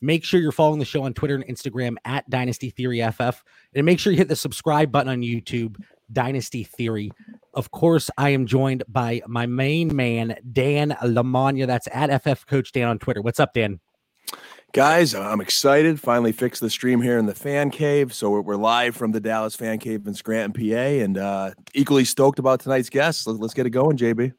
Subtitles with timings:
[0.00, 3.42] Make sure you're following the show on Twitter and Instagram at Dynasty Theory FF.
[3.74, 5.76] And make sure you hit the subscribe button on YouTube,
[6.12, 7.10] Dynasty Theory.
[7.54, 11.66] Of course, I am joined by my main man, Dan Lamagna.
[11.66, 13.22] That's at FF Coach Dan on Twitter.
[13.22, 13.80] What's up, Dan?
[14.72, 15.98] Guys, I'm excited.
[15.98, 18.12] Finally fixed the stream here in the fan cave.
[18.12, 22.38] So we're, live from the Dallas fan cave in Scranton, PA, and uh, equally stoked
[22.38, 23.26] about tonight's guest.
[23.26, 24.34] Let's, let's get it going, JB.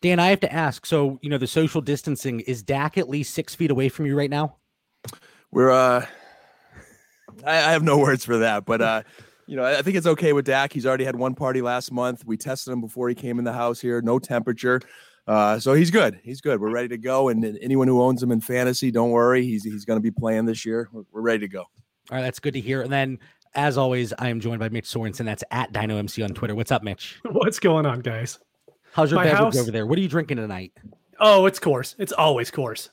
[0.00, 0.86] Dan, I have to ask.
[0.86, 4.16] So, you know, the social distancing, is Dak at least six feet away from you
[4.16, 4.56] right now?
[5.52, 6.06] We're, uh,
[7.44, 9.02] I, I have no words for that, but, uh,
[9.46, 10.72] you know, I I think it's okay with Dak.
[10.72, 12.24] He's already had one party last month.
[12.24, 14.80] We tested him before he came in the house here, no temperature.
[15.26, 16.18] Uh, so he's good.
[16.24, 16.60] He's good.
[16.60, 17.28] We're ready to go.
[17.28, 19.44] And, and anyone who owns him in fantasy, don't worry.
[19.44, 20.88] He's, he's going to be playing this year.
[20.92, 21.60] We're, we're ready to go.
[21.60, 21.68] All
[22.10, 22.82] right, that's good to hear.
[22.82, 23.18] And then,
[23.54, 25.24] as always, I am joined by Mitch Sorensen.
[25.26, 26.54] That's at DinoMC on Twitter.
[26.54, 27.20] What's up, Mitch?
[27.24, 28.38] What's going on, guys?
[28.92, 29.86] How's your My beverage house- over there?
[29.86, 30.72] What are you drinking tonight?
[31.20, 31.94] Oh, it's Coors.
[31.98, 32.90] It's always Coors.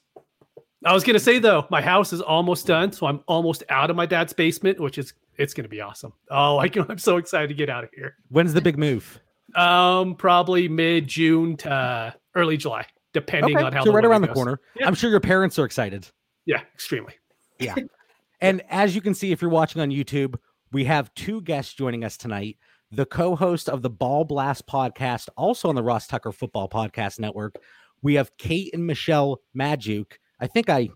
[0.86, 3.96] I was gonna say though, my house is almost done, so I'm almost out of
[3.96, 6.14] my dad's basement, which is it's gonna be awesome.
[6.30, 8.16] Oh, I can, I'm so excited to get out of here.
[8.30, 9.20] When's the big move?
[9.56, 13.84] Um, probably mid June to uh, early July, depending on how.
[13.84, 14.60] so the right around the corner.
[14.80, 14.88] Yeah.
[14.88, 16.08] I'm sure your parents are excited.
[16.46, 17.14] Yeah, extremely.
[17.60, 17.76] Yeah.
[18.42, 20.36] and as you can see, if you're watching on YouTube,
[20.72, 22.58] we have two guests joining us tonight.
[22.92, 27.56] The co-host of the BallBlast podcast, also on the Ross Tucker Football Podcast Network.
[28.02, 30.14] We have Kate and Michelle Magdziuk.
[30.40, 30.90] I think I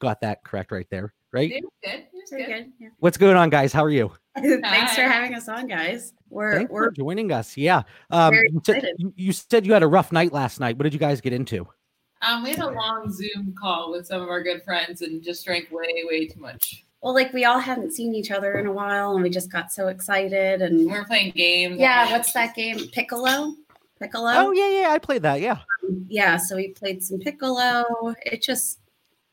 [0.00, 1.50] got that correct right there, right?
[1.50, 2.00] It was good.
[2.00, 2.46] It was good.
[2.46, 2.72] good.
[2.78, 2.88] Yeah.
[2.98, 3.72] What's going on, guys?
[3.72, 4.12] How are you?
[4.38, 6.12] Thanks for having us on, guys.
[6.30, 7.56] We're Thanks we're for joining us.
[7.56, 7.82] Yeah.
[8.10, 8.96] Um, very you, said, excited.
[8.98, 10.76] you, you said you had a rough night last night.
[10.78, 11.66] What did you guys get into?
[12.22, 15.44] Um, we had a long Zoom call with some of our good friends and just
[15.44, 16.84] drank way, way too much.
[17.00, 19.70] well, like we all hadn't seen each other in a while, and we just got
[19.72, 20.60] so excited.
[20.60, 21.78] And we And were playing games.
[21.78, 22.78] yeah, what's that game?
[22.92, 23.54] Piccolo.
[24.00, 24.32] Piccolo.
[24.34, 25.40] Oh yeah, yeah, I played that.
[25.40, 25.58] Yeah.
[26.08, 26.36] yeah.
[26.36, 28.14] So we played some Piccolo.
[28.26, 28.78] It just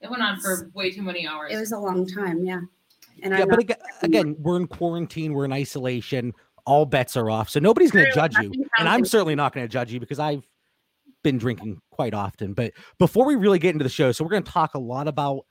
[0.05, 1.51] It went on for way too many hours.
[1.51, 2.45] it was a long time.
[2.45, 2.61] Yeah.
[3.23, 5.33] And yeah, I'm but again, again, we're in quarantine.
[5.33, 6.31] We're in isolation.
[6.67, 9.53] All bets are off, so nobody's going to judge you, nothing and I'm certainly not
[9.53, 10.43] going to judge you because I've
[11.23, 12.53] been drinking quite often.
[12.53, 15.07] But before we really get into the show, so we're going to talk a lot
[15.07, 15.45] about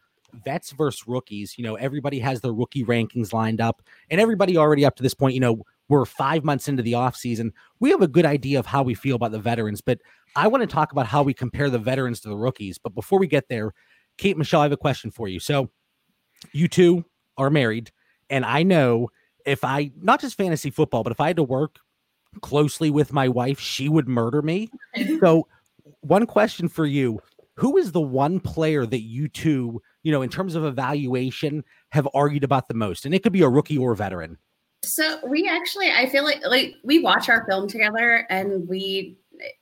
[0.44, 1.56] vets versus rookies.
[1.56, 5.15] You know, everybody has their rookie rankings lined up, and everybody already up to this
[5.15, 7.50] point, you know, we're five months into the offseason.
[7.81, 9.98] We have a good idea of how we feel about the veterans, but
[10.36, 12.78] I want to talk about how we compare the veterans to the rookies.
[12.78, 13.72] But before we get there,
[14.19, 15.41] Kate Michelle, I have a question for you.
[15.41, 15.70] So
[16.52, 17.04] you two
[17.36, 17.91] are married,
[18.30, 19.10] and I know
[19.44, 21.78] if I not just fantasy football, but if I had to work
[22.41, 24.70] closely with my wife, she would murder me.
[25.20, 25.47] So,
[26.00, 27.20] one question for you
[27.56, 32.08] Who is the one player that you two, you know, in terms of evaluation, have
[32.14, 33.04] argued about the most?
[33.04, 34.38] And it could be a rookie or a veteran.
[34.84, 39.16] so we actually I feel like like we watch our film together and we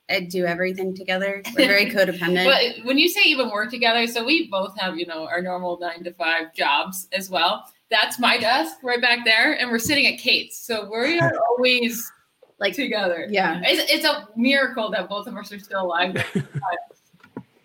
[0.09, 1.41] uh, do everything together.
[1.55, 2.45] We're very codependent.
[2.45, 5.77] But when you say even work together, so we both have, you know, our normal
[5.79, 7.65] nine to five jobs as well.
[7.89, 10.57] That's my desk right back there, and we're sitting at Kate's.
[10.57, 12.11] So we are always
[12.59, 13.27] like together.
[13.29, 13.61] yeah.
[13.63, 16.13] It's, it's a miracle that both of us are still alive.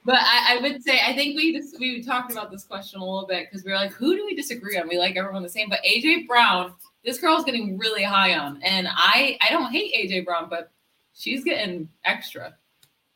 [0.09, 3.05] but I, I would say I think we just we talked about this question a
[3.05, 4.89] little bit because we were like, who do we disagree on?
[4.89, 6.73] We like everyone the same, but AJ Brown,
[7.05, 10.73] this girl's getting really high on, and I I don't hate AJ Brown, but
[11.19, 12.55] she's getting extra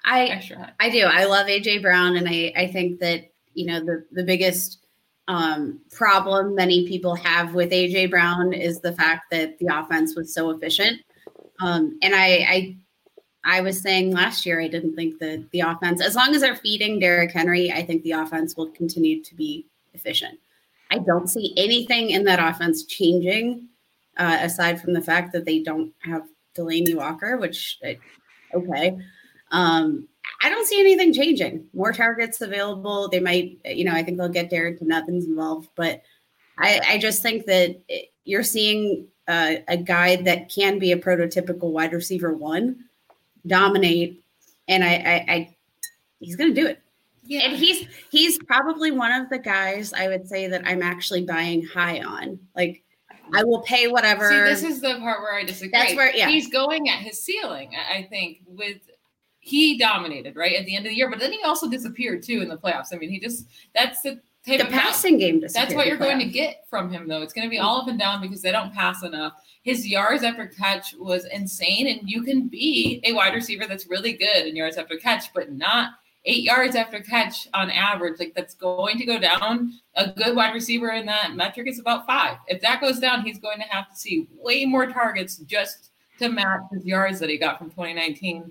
[0.05, 0.75] I extra.
[0.81, 1.05] I do.
[1.05, 4.79] I love AJ Brown, and I I think that you know the the biggest
[5.29, 10.35] um, problem many people have with AJ Brown is the fact that the offense was
[10.35, 11.01] so efficient.
[11.61, 12.77] Um, and I, I
[13.45, 16.57] I was saying last year I didn't think that the offense, as long as they're
[16.57, 20.39] feeding Derrick Henry, I think the offense will continue to be efficient.
[20.91, 23.69] I don't see anything in that offense changing,
[24.17, 27.81] uh, aside from the fact that they don't have Delanie Walker, which
[28.55, 28.99] okay.
[29.51, 30.09] Um,
[30.43, 31.67] I don't see anything changing.
[31.75, 33.09] More targets available.
[33.09, 36.03] They might, you know, I think they'll get Darrynton Evans involved, but
[36.59, 40.97] I, I just think that it, you're seeing uh, a guy that can be a
[40.97, 42.85] prototypical wide receiver one
[43.47, 44.23] dominate,
[44.69, 45.57] and I, I, I
[46.21, 46.81] he's going to do it.
[47.25, 47.41] Yeah.
[47.41, 51.65] And he's he's probably one of the guys I would say that I'm actually buying
[51.65, 52.39] high on.
[52.55, 52.83] Like,
[53.35, 54.29] I will pay whatever.
[54.29, 55.71] See, this is the part where I disagree.
[55.73, 56.29] That's where- yeah.
[56.29, 57.73] he's going at his ceiling.
[57.75, 58.79] I think with
[59.41, 62.43] he dominated right at the end of the year, but then he also disappeared too
[62.43, 62.93] in the playoffs.
[62.93, 65.41] I mean, he just that's the the passing game.
[65.41, 67.23] That's what you're going to get from him, though.
[67.23, 69.35] It's going to be all up and down because they don't pass enough.
[69.63, 74.15] His yards after catch was insane, and you can be a wide receiver that's really
[74.15, 75.91] good in yards after catch, but not
[76.25, 78.19] eight yards after catch on average.
[78.19, 79.73] Like that's going to go down.
[79.97, 82.37] A good wide receiver in that metric is about five.
[82.47, 86.29] If that goes down, he's going to have to see way more targets just to
[86.29, 88.51] match his yards that he got from 2019.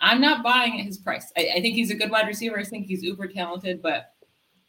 [0.00, 1.32] I'm not buying at his price.
[1.36, 2.58] I, I think he's a good wide receiver.
[2.58, 4.11] I think he's uber talented, but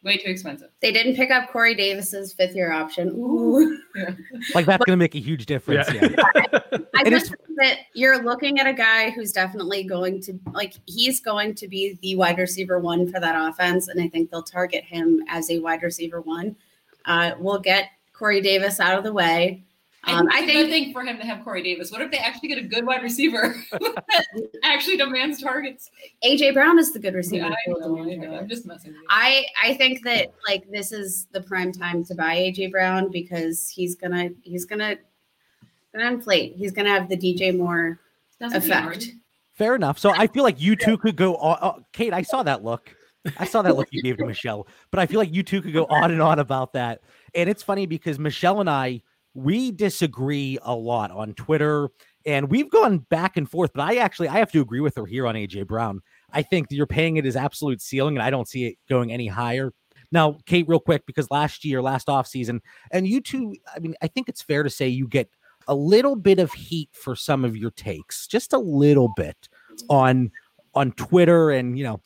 [0.03, 0.69] way too expensive.
[0.81, 3.09] They didn't pick up Corey Davis's fifth year option.
[3.09, 3.79] Ooh.
[4.55, 5.87] Like that's going to make a huge difference.
[5.93, 6.09] Yeah.
[6.09, 6.77] Yeah.
[6.95, 11.19] I just think that you're looking at a guy who's definitely going to like he's
[11.19, 14.83] going to be the wide receiver one for that offense, and I think they'll target
[14.83, 16.55] him as a wide receiver one.
[17.05, 19.63] Uh, we'll get Corey Davis out of the way.
[20.05, 21.91] Um, I I think it's a good think thing for him to have Corey Davis.
[21.91, 24.25] What if they actually get a good wide receiver that
[24.63, 25.91] actually demands targets?
[26.25, 27.47] AJ Brown is the good receiver.
[27.47, 28.35] Yeah, I know, I know.
[28.35, 29.07] I'm just messing with you.
[29.09, 33.69] I I think that like this is the prime time to buy AJ Brown because
[33.69, 34.97] he's gonna he's gonna
[35.93, 36.55] gonna inflate.
[36.57, 37.99] He's gonna have the DJ Moore
[38.41, 39.09] Doesn't effect.
[39.53, 39.99] Fair enough.
[39.99, 41.35] So I feel like you two could go.
[41.37, 42.93] On, uh, Kate, I saw that look.
[43.37, 45.71] I saw that look you gave to Michelle, but I feel like you two could
[45.71, 47.01] go on and on about that.
[47.33, 49.01] And it's funny because Michelle and I
[49.33, 51.89] we disagree a lot on Twitter,
[52.25, 53.71] and we've gone back and forth.
[53.73, 56.01] But I actually I have to agree with her here on AJ Brown.
[56.31, 59.27] I think you're paying it his absolute ceiling, and I don't see it going any
[59.27, 59.73] higher.
[60.11, 62.59] Now, Kate, real quick, because last year, last offseason,
[62.91, 65.29] and you two, I mean, I think it's fair to say you get
[65.67, 69.49] a little bit of heat for some of your takes, just a little bit
[69.89, 70.31] on
[70.75, 72.01] on Twitter and you know,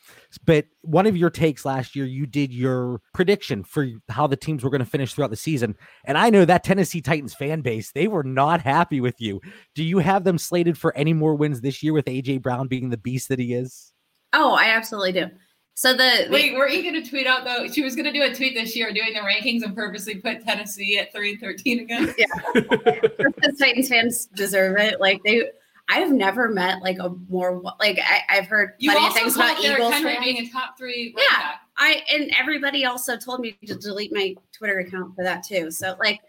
[0.46, 4.64] but one of your takes last year, you did your prediction for how the teams
[4.64, 5.76] were going to finish throughout the season,
[6.06, 9.42] and I know that Tennessee Titans fan base they were not happy with you.
[9.76, 12.90] Do you have them slated for any more wins this year with AJ Brown being
[12.90, 13.94] the beast that he is?
[14.34, 15.30] Oh, I absolutely do.
[15.78, 17.68] So the, the Wait, were you going to tweet out though?
[17.68, 20.44] She was going to do a tweet this year doing the rankings and purposely put
[20.44, 22.16] Tennessee at three and thirteen again.
[22.56, 25.00] the Titans fans deserve it.
[25.00, 25.44] Like they,
[25.90, 29.60] I've never met like a more like I, I've heard You plenty of things about
[29.64, 31.16] Eagles Henry being a top three.
[31.18, 31.36] Yeah.
[31.36, 31.62] back.
[31.78, 35.72] I and everybody also told me to delete my Twitter account for that too.
[35.72, 36.22] So like,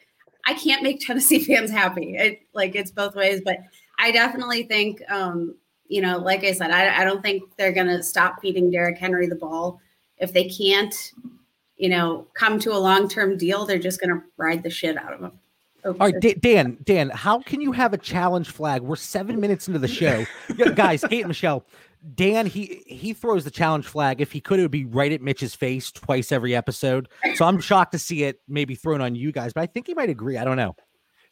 [0.46, 2.16] I can't make Tennessee fans happy.
[2.16, 3.58] It like it's both ways, but
[3.99, 5.56] I definitely think, um,
[5.88, 9.26] you know, like I said, I, I don't think they're gonna stop feeding Derrick Henry
[9.26, 9.81] the ball.
[10.19, 10.94] If they can't,
[11.76, 15.14] you know, come to a long term deal, they're just gonna ride the shit out
[15.14, 15.32] of him.
[15.84, 18.82] Oh, All right, Da- Dan, Dan, how can you have a challenge flag?
[18.82, 20.25] We're seven minutes into the show,
[20.56, 21.04] Yeah, guys.
[21.08, 21.64] Kate and Michelle,
[22.14, 24.20] Dan, he he throws the challenge flag.
[24.20, 27.08] If he could, it would be right at Mitch's face twice every episode.
[27.36, 29.94] So I'm shocked to see it maybe thrown on you guys, but I think he
[29.94, 30.36] might agree.
[30.36, 30.75] I don't know.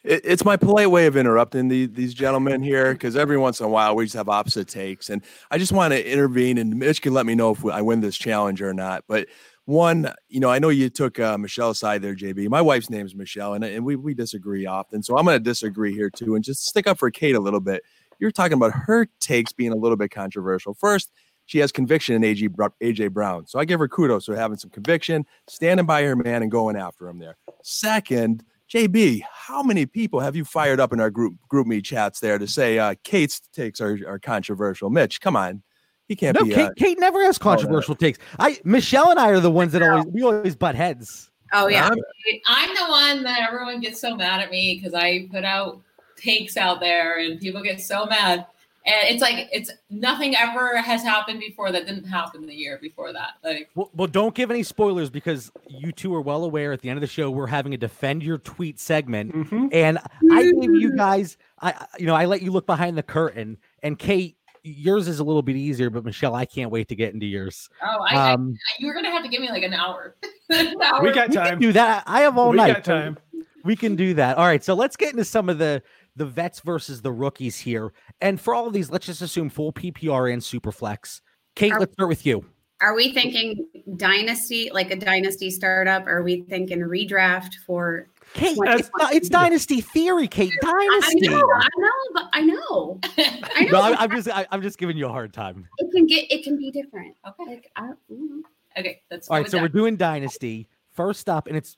[0.04, 3.66] It, it's my polite way of interrupting the, these gentlemen here because every once in
[3.66, 6.58] a while we just have opposite takes, and I just want to intervene.
[6.58, 9.04] And Mitch can let me know if I win this challenge or not.
[9.08, 9.26] But
[9.66, 12.48] one, you know, I know you took uh, Michelle's side there, JB.
[12.48, 15.42] My wife's name is Michelle, and, and we we disagree often, so I'm going to
[15.42, 17.82] disagree here too, and just stick up for Kate a little bit.
[18.18, 20.72] You're talking about her takes being a little bit controversial.
[20.72, 21.10] First,
[21.46, 23.46] she has conviction in AJ, AJ Brown.
[23.46, 26.76] So I give her kudos for having some conviction, standing by her man and going
[26.76, 27.36] after him there.
[27.62, 32.38] Second, JB, how many people have you fired up in our group GroupMe chats there
[32.38, 34.90] to say uh, Kate's takes are, are controversial?
[34.90, 35.62] Mitch, come on.
[36.08, 36.54] He can't No, be.
[36.54, 38.18] Kate, uh, Kate never has controversial takes.
[38.38, 41.30] I Michelle and I are the ones that always we always butt heads.
[41.52, 41.84] Oh yeah.
[41.84, 41.94] I'm-
[42.48, 45.80] I'm the one that everyone gets so mad at me because I put out
[46.16, 48.46] takes out there and people get so mad.
[48.84, 53.12] And it's like it's nothing ever has happened before that didn't happen the year before
[53.12, 53.32] that.
[53.42, 56.72] Like Well, well, don't give any spoilers because you two are well aware.
[56.72, 59.68] At the end of the show, we're having a defend your tweet segment, Mhm.
[59.72, 59.98] and
[60.32, 63.58] I gave you guys, I I- you know, I let you look behind the curtain.
[63.82, 64.35] And Kate,
[64.66, 67.68] yours is a little bit easier, but Michelle, I can't wait to get into yours.
[67.82, 70.16] oh, I, Um, I you're gonna have to give me like an hour.
[70.50, 71.02] An hour.
[71.02, 71.32] We got time.
[71.32, 71.58] we can time.
[71.60, 72.04] do that.
[72.06, 72.72] I have all we night.
[72.74, 73.18] got time.
[73.64, 74.36] We can do that.
[74.36, 75.82] All right, so let's get into some of the
[76.14, 77.92] the vets versus the rookies here.
[78.20, 81.20] And for all of these, let's just assume full PPR and superflex.
[81.56, 82.44] Kate, Are- let's start with you.
[82.80, 86.06] Are we thinking dynasty, like a dynasty startup?
[86.06, 88.08] Are we thinking redraft for?
[88.34, 90.28] Kate, What- it's, not- it's dynasty theory.
[90.28, 90.76] Kate, Dynasty.
[90.86, 91.28] I dynasty.
[91.28, 93.00] know, I know, but I know,
[93.56, 93.70] I know.
[93.70, 95.66] No, I, I'm just I, I'm just giving you a hard time.
[95.78, 97.14] it can get, it can be different.
[97.26, 97.50] okay.
[97.50, 98.40] Like, I, mm.
[98.78, 100.68] Okay, that's All right, so we're doing dynasty.
[100.92, 101.76] First up, and it's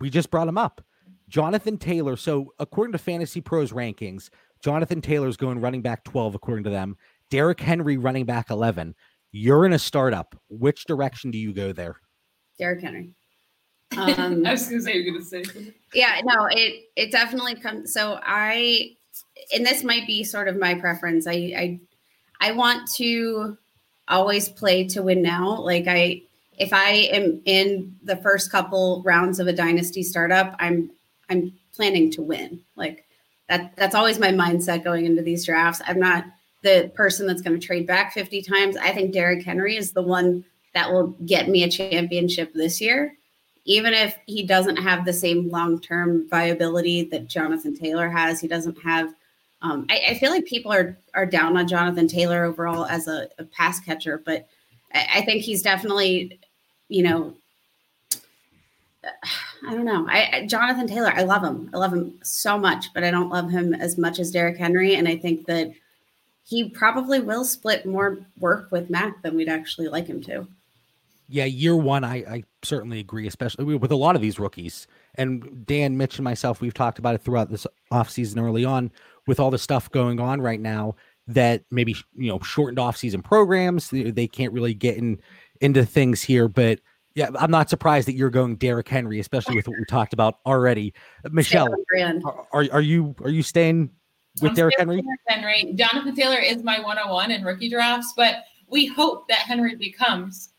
[0.00, 0.80] we just brought him up.
[1.28, 2.16] Jonathan Taylor.
[2.16, 4.30] So according to Fantasy Pros rankings,
[4.64, 6.96] Jonathan Taylor's going running back 12 according to them.
[7.30, 8.96] Derrick Henry running back 11.
[9.30, 10.34] You're in a startup.
[10.48, 12.00] Which direction do you go there?
[12.58, 13.14] Derrick Henry.
[13.96, 15.44] Um, I was gonna say you're gonna say
[15.94, 17.92] yeah, no, it it definitely comes.
[17.92, 18.96] So I,
[19.54, 21.26] and this might be sort of my preference.
[21.26, 21.80] I I
[22.40, 23.56] I want to
[24.08, 25.60] always play to win now.
[25.60, 26.22] Like I,
[26.58, 30.90] if I am in the first couple rounds of a dynasty startup, I'm
[31.28, 32.60] I'm planning to win.
[32.76, 33.04] Like
[33.48, 35.82] that that's always my mindset going into these drafts.
[35.86, 36.24] I'm not
[36.62, 38.76] the person that's going to trade back 50 times.
[38.76, 40.44] I think Derrick Henry is the one
[40.74, 43.16] that will get me a championship this year.
[43.66, 48.80] Even if he doesn't have the same long-term viability that Jonathan Taylor has, he doesn't
[48.82, 49.14] have
[49.62, 53.28] um, I, I, feel like people are are down on Jonathan Taylor overall as a,
[53.38, 54.48] a pass catcher, but
[54.94, 56.40] I, I, think he's definitely,
[56.88, 57.34] you know,
[59.68, 60.06] I don't know.
[60.08, 61.68] I Jonathan Taylor, I love him.
[61.74, 64.94] I love him so much, but I don't love him as much as Derrick Henry,
[64.94, 65.72] and I think that
[66.44, 70.48] he probably will split more work with Mack than we'd actually like him to.
[71.32, 74.88] Yeah, year one, I, I certainly agree, especially with a lot of these rookies.
[75.14, 78.90] And Dan, Mitch, and myself, we've talked about it throughout this offseason early on
[79.28, 80.96] with all the stuff going on right now
[81.28, 85.20] that maybe you know shortened off-season programs they, they can't really get in
[85.60, 86.48] into things here.
[86.48, 86.80] But
[87.14, 90.38] yeah i'm not surprised that you're going Derrick henry especially with what we talked about
[90.46, 90.94] already.
[91.24, 91.68] Uh, Michelle
[92.52, 93.90] are, are you are you staying
[94.40, 95.02] with Derrick henry?
[95.28, 95.72] Henry.
[95.74, 100.49] Jonathan taylor is my 101 in rookie drafts but we hope that henry becomes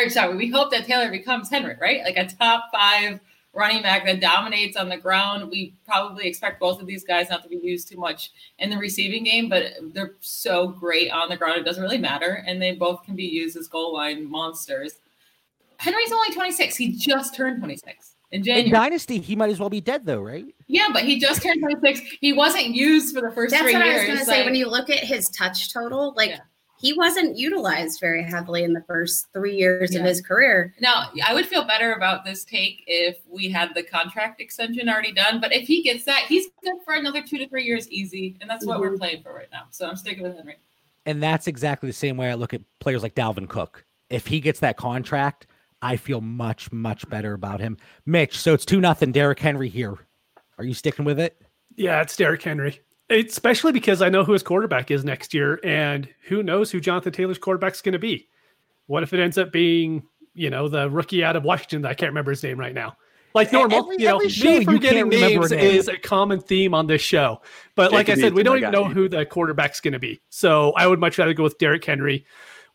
[0.00, 3.20] or sorry we hope that taylor becomes henry right like a top five
[3.54, 5.50] running back that dominates on the ground.
[5.50, 8.76] We probably expect both of these guys not to be used too much in the
[8.76, 11.60] receiving game, but they're so great on the ground.
[11.60, 12.44] It doesn't really matter.
[12.46, 14.94] And they both can be used as goal line monsters.
[15.78, 16.76] Henry's only 26.
[16.76, 18.66] He just turned 26 in January.
[18.66, 20.46] In Dynasty, he might as well be dead, though, right?
[20.66, 22.16] Yeah, but he just turned 26.
[22.20, 23.96] He wasn't used for the first That's three what years.
[23.96, 24.44] I was going to say.
[24.44, 26.40] When you look at his touch total, like yeah
[26.84, 30.00] he wasn't utilized very heavily in the first three years yeah.
[30.00, 30.74] of his career.
[30.80, 35.12] Now, I would feel better about this take if we had the contract extension already
[35.12, 35.40] done.
[35.40, 38.36] But if he gets that, he's good for another two to three years easy.
[38.42, 38.90] And that's what mm-hmm.
[38.90, 39.62] we're playing for right now.
[39.70, 40.56] So I'm sticking with Henry.
[41.06, 43.82] And that's exactly the same way I look at players like Dalvin Cook.
[44.10, 45.46] If he gets that contract,
[45.80, 47.78] I feel much, much better about him.
[48.04, 49.10] Mitch, so it's 2 nothing.
[49.10, 49.94] Derrick Henry here.
[50.58, 51.40] Are you sticking with it?
[51.76, 56.08] Yeah, it's Derrick Henry especially because I know who his quarterback is next year, and
[56.28, 58.28] who knows who Jonathan Taylor's quarterback is going to be.
[58.86, 61.86] What if it ends up being, you know, the rookie out of Washington?
[61.86, 62.96] I can't remember his name right now.
[63.34, 67.42] Like normal, every, you know, me forgetting names is a common theme on this show.
[67.74, 70.20] But like I said, we don't even know who the quarterback's going to be.
[70.28, 72.26] So I would much rather go with Derrick Henry.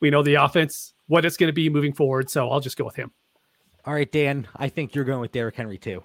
[0.01, 2.29] We know the offense, what it's going to be moving forward.
[2.29, 3.11] So I'll just go with him.
[3.85, 4.49] All right, Dan.
[4.53, 6.03] I think you're going with Derrick Henry too.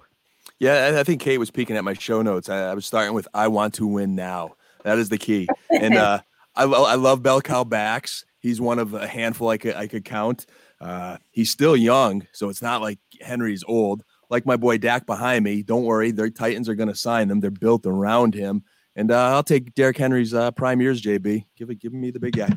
[0.59, 2.49] Yeah, I think Kate was peeking at my show notes.
[2.49, 5.93] I, I was starting with "I want to win now." That is the key, and
[5.97, 6.21] uh,
[6.55, 8.25] I, I love bell cow backs.
[8.39, 10.45] He's one of a handful I could I could count.
[10.79, 14.03] Uh, he's still young, so it's not like Henry's old.
[14.29, 15.61] Like my boy Dak behind me.
[15.61, 17.39] Don't worry, their Titans are going to sign them.
[17.39, 18.63] They're built around him,
[18.95, 21.01] and uh, I'll take Derrick Henry's uh, prime years.
[21.01, 22.49] JB, give it, give me the big guy.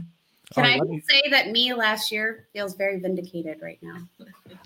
[0.55, 1.02] Can right, I me...
[1.09, 3.99] say that me last year feels very vindicated right now?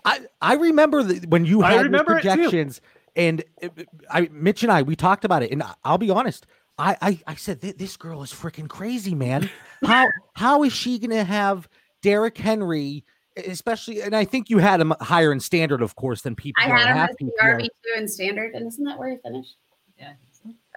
[0.04, 2.80] I I remember the, when you had the projections
[3.16, 3.68] and uh,
[4.10, 6.46] I, Mitch and I, we talked about it, and I'll be honest.
[6.78, 9.50] I, I, I said this girl is freaking crazy, man.
[9.84, 11.68] How, how is she gonna have
[12.02, 13.04] Derrick Henry,
[13.36, 14.00] especially?
[14.00, 16.62] And I think you had him higher in standard, of course, than people.
[16.62, 19.56] I had him as RB two in standard, and isn't that where he finished?
[19.98, 20.12] Yeah.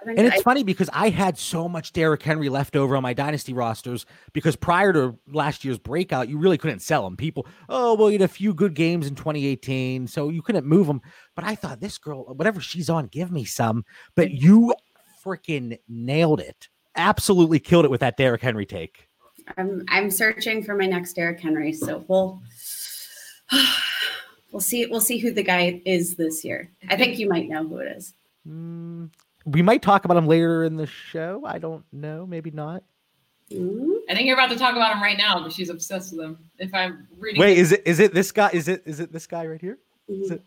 [0.08, 3.12] And it's I, funny because I had so much Derrick Henry left over on my
[3.12, 7.16] dynasty rosters because prior to last year's breakout, you really couldn't sell him.
[7.16, 10.86] People, oh, well, you had a few good games in 2018, so you couldn't move
[10.86, 11.00] him.
[11.34, 13.84] But I thought this girl, whatever she's on, give me some.
[14.14, 14.74] But you
[15.24, 16.68] freaking nailed it.
[16.94, 19.08] Absolutely killed it with that Derrick Henry take.
[19.56, 22.42] I'm I'm searching for my next Derrick Henry, so we'll
[24.52, 26.70] we'll see we'll see who the guy is this year.
[26.88, 28.14] I think you might know who it is.
[28.48, 29.10] Mm,
[29.46, 31.42] we might talk about him later in the show.
[31.46, 32.26] I don't know.
[32.26, 32.82] Maybe not.
[33.52, 36.38] I think you're about to talk about him right now, but she's obsessed with him.
[36.58, 38.50] If I'm reading, wait, is it is it this guy?
[38.52, 39.78] Is it is it this guy right here?
[40.10, 40.34] Mm-hmm.
[40.34, 40.42] It,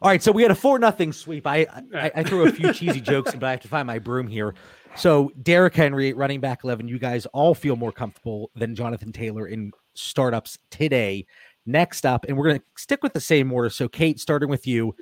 [0.00, 1.46] all right, so we had a four nothing sweep.
[1.46, 4.28] I, I I threw a few cheesy jokes, but I have to find my broom
[4.28, 4.54] here.
[4.94, 6.88] So Derrick Henry, running back eleven.
[6.88, 11.26] You guys all feel more comfortable than Jonathan Taylor in startups today.
[11.66, 13.68] Next up, and we're gonna stick with the same order.
[13.68, 14.94] So Kate, starting with you,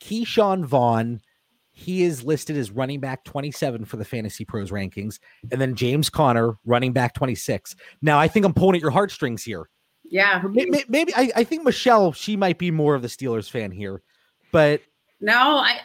[0.00, 1.20] Ke'Shawn Vaughn
[1.78, 5.18] he is listed as running back 27 for the Fantasy Pros rankings,
[5.52, 7.76] and then James Conner, running back 26.
[8.00, 9.68] Now, I think I'm pulling at your heartstrings here.
[10.02, 10.42] Yeah.
[10.50, 14.02] Maybe, maybe I, I think Michelle, she might be more of the Steelers fan here,
[14.52, 14.80] but
[15.20, 15.80] no, I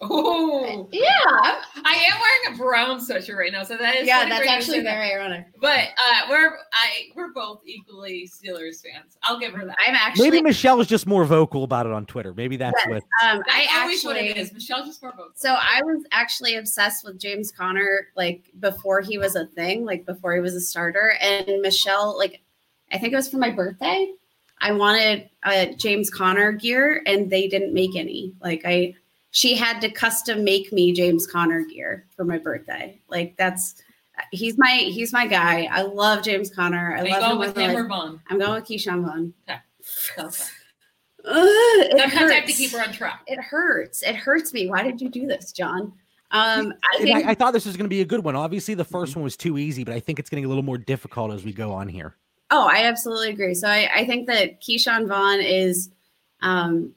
[0.00, 1.04] Oh, yeah.
[1.28, 4.28] I am wearing a brown sweatshirt right now, so that is yeah.
[4.28, 5.46] That's actually very ironic.
[5.60, 9.18] But uh, we're I we're both equally Steelers fans.
[9.22, 9.76] I'll give her that.
[9.84, 12.32] I'm actually maybe Michelle was just more vocal about it on Twitter.
[12.32, 13.02] Maybe that's yes, what.
[13.28, 14.52] Um, I actually what it is.
[14.52, 15.32] Michelle's just more vocal.
[15.34, 20.06] So I was actually obsessed with James Conner like before he was a thing, like
[20.06, 22.40] before he was a starter, and Michelle like
[22.92, 24.12] I think it was for my birthday.
[24.60, 28.32] I wanted a James Conner gear, and they didn't make any.
[28.40, 28.94] Like I,
[29.30, 33.00] she had to custom make me James Conner gear for my birthday.
[33.08, 33.82] Like that's
[34.32, 35.68] he's my he's my guy.
[35.70, 36.96] I love James Conner.
[36.96, 38.20] I Are you love going him with with him or Vaughn?
[38.28, 39.32] I'm going with Ke'Shawn Vaughn.
[39.48, 39.58] Okay.
[40.18, 40.28] Okay.
[41.24, 42.56] Ugh, it Sometimes I have to hurts.
[42.58, 43.22] keep her on track.
[43.26, 44.02] It hurts.
[44.02, 44.68] It hurts me.
[44.68, 45.92] Why did you do this, John?
[46.30, 48.36] Um, I think I, I thought this was going to be a good one.
[48.36, 50.78] Obviously, the first one was too easy, but I think it's getting a little more
[50.78, 52.14] difficult as we go on here.
[52.50, 53.54] Oh, I absolutely agree.
[53.54, 55.90] So I, I think that Ke'Shawn Vaughn is
[56.40, 56.92] um,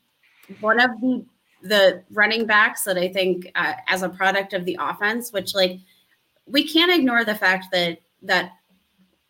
[0.59, 1.25] one of the
[1.61, 5.79] the running backs that I think uh, as a product of the offense, which like
[6.45, 8.53] we can't ignore the fact that that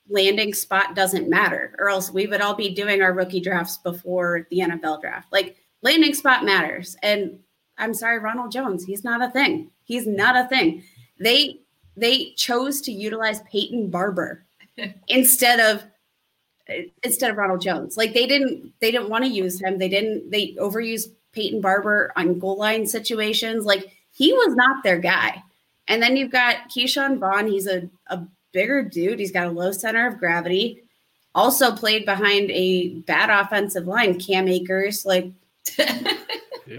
[0.09, 4.47] landing spot doesn't matter, or else we would all be doing our rookie drafts before
[4.50, 5.31] the NFL draft.
[5.31, 7.39] Like landing spot matters, and
[7.77, 9.71] I'm sorry, Ronald Jones, he's not a thing.
[9.83, 10.83] He's not a thing.
[11.19, 11.61] They
[11.97, 14.45] they chose to utilize Peyton Barber
[15.07, 15.83] instead of
[17.03, 17.97] instead of Ronald Jones.
[17.97, 19.77] Like they didn't they didn't want to use him.
[19.77, 23.65] They didn't they overused Peyton Barber on goal line situations.
[23.65, 25.43] Like he was not their guy.
[25.88, 27.47] And then you've got Ke'Shawn Vaughn.
[27.47, 28.21] He's a, a
[28.53, 29.19] bigger dude.
[29.19, 30.83] He's got a low center of gravity.
[31.33, 35.05] Also played behind a bad offensive line, Cam Akers.
[35.05, 35.31] Like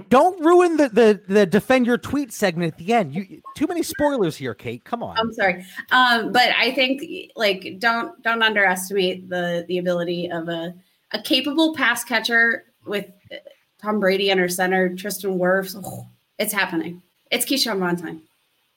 [0.09, 3.15] Don't ruin the, the the defend your tweet segment at the end.
[3.15, 4.85] You too many spoilers here, Kate.
[4.85, 5.19] Come on.
[5.19, 5.65] I'm sorry.
[5.91, 10.75] Um, but I think like don't don't underestimate the the ability of a
[11.13, 13.37] a capable pass catcher with uh,
[13.83, 15.81] Tom Brady under center, Tristan Wirfs.
[15.85, 16.07] Oh,
[16.39, 17.03] it's happening.
[17.31, 18.23] It's Ke'Shawn Vaughn time.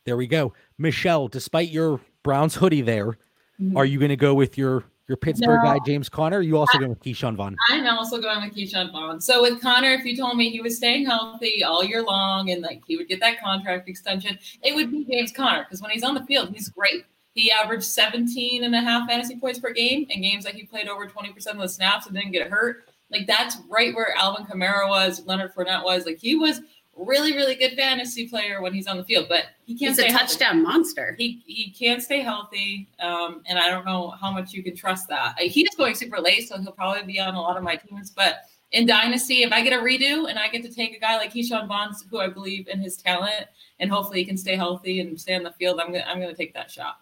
[0.06, 0.54] There we go.
[0.78, 3.18] Michelle, despite your Browns hoodie there,
[3.62, 3.76] Mhm.
[3.78, 5.72] are you going to go with your your Pittsburgh No.
[5.72, 6.40] guy James Conner?
[6.40, 7.56] Are you also going with Ke'Shawn Vaughn?
[7.70, 9.22] I'm also going with Ke'Shawn Vaughn.
[9.22, 12.64] So with Conner, if you told me he was staying healthy all year long and
[12.64, 16.02] like he would get that contract extension, it would be James Conner because when he's
[16.04, 17.06] on the field, he's great.
[17.36, 20.88] He averaged 17 and a half fantasy points per game in games that he played
[20.88, 22.90] over 20% of the snaps and didn't get hurt.
[23.12, 26.06] Like that's right where Alvin Kamara was, Leonard Fournette was.
[26.06, 26.62] Like he was
[26.96, 30.02] really, really good fantasy player when he's on the field, but he can't He's a
[30.04, 31.16] stay healthy touchdown monster.
[31.18, 35.08] he he can't stay healthy, um, and I don't know how much you can trust
[35.10, 35.38] that.
[35.40, 38.12] He is going super late, so he'll probably be on a lot of my teams.
[38.12, 41.18] But in Dynasty, if I get a redo and I get to take a guy
[41.18, 43.48] like Ke'Shawn Vaughn, who I believe in his talent,
[43.80, 46.36] and hopefully he can stay healthy and stay on the field, I'm gonna I'm gonna
[46.36, 46.98] take that shot.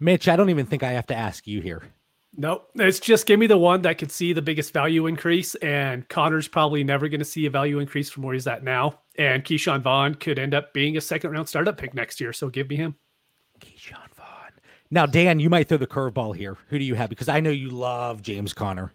[0.00, 1.82] Mitch, I don't even think I have to ask you here.
[2.36, 2.70] Nope.
[2.76, 5.54] It's just give me the one that could see the biggest value increase.
[5.56, 9.00] And Conner's probably never going to see a value increase from where he's at now.
[9.18, 12.32] And Ke'Shawn Vaughn could end up being a second round startup pick next year.
[12.32, 12.94] So give me him.
[13.60, 14.52] Ke'Shawn Vaughn.
[14.90, 16.56] Now, Dan, you might throw the curveball here.
[16.68, 17.10] Who do you have?
[17.10, 18.94] Because I know you love James Conner.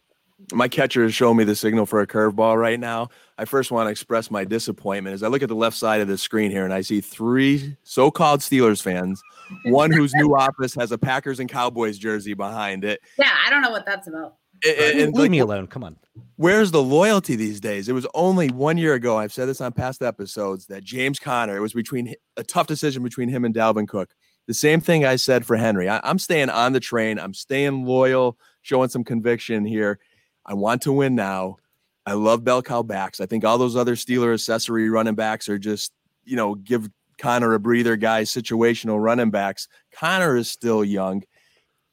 [0.51, 3.09] My catcher is showing me the signal for a curveball right now.
[3.37, 6.07] I first want to express my disappointment as I look at the left side of
[6.07, 9.21] the screen here and I see three so-called Steelers fans,
[9.65, 12.99] one whose new office has a Packers and Cowboys jersey behind it.
[13.17, 14.35] Yeah, I don't know what that's about.
[14.65, 15.67] And, and- and, Leave like, me alone.
[15.67, 15.97] Come on.
[16.35, 17.89] where's the loyalty these days?
[17.89, 19.17] It was only one year ago.
[19.17, 23.03] I've said this on past episodes that James Conner, it was between a tough decision
[23.03, 24.13] between him and Dalvin Cook.
[24.47, 25.89] The same thing I said for Henry.
[25.89, 27.17] I, I'm staying on the train.
[27.17, 29.99] I'm staying loyal, showing some conviction here.
[30.45, 31.57] I want to win now.
[32.05, 33.21] I love bell cow backs.
[33.21, 35.93] I think all those other Steeler accessory running backs are just,
[36.25, 39.67] you know, give Conner a breather, guys, situational running backs.
[39.93, 41.23] Conner is still young.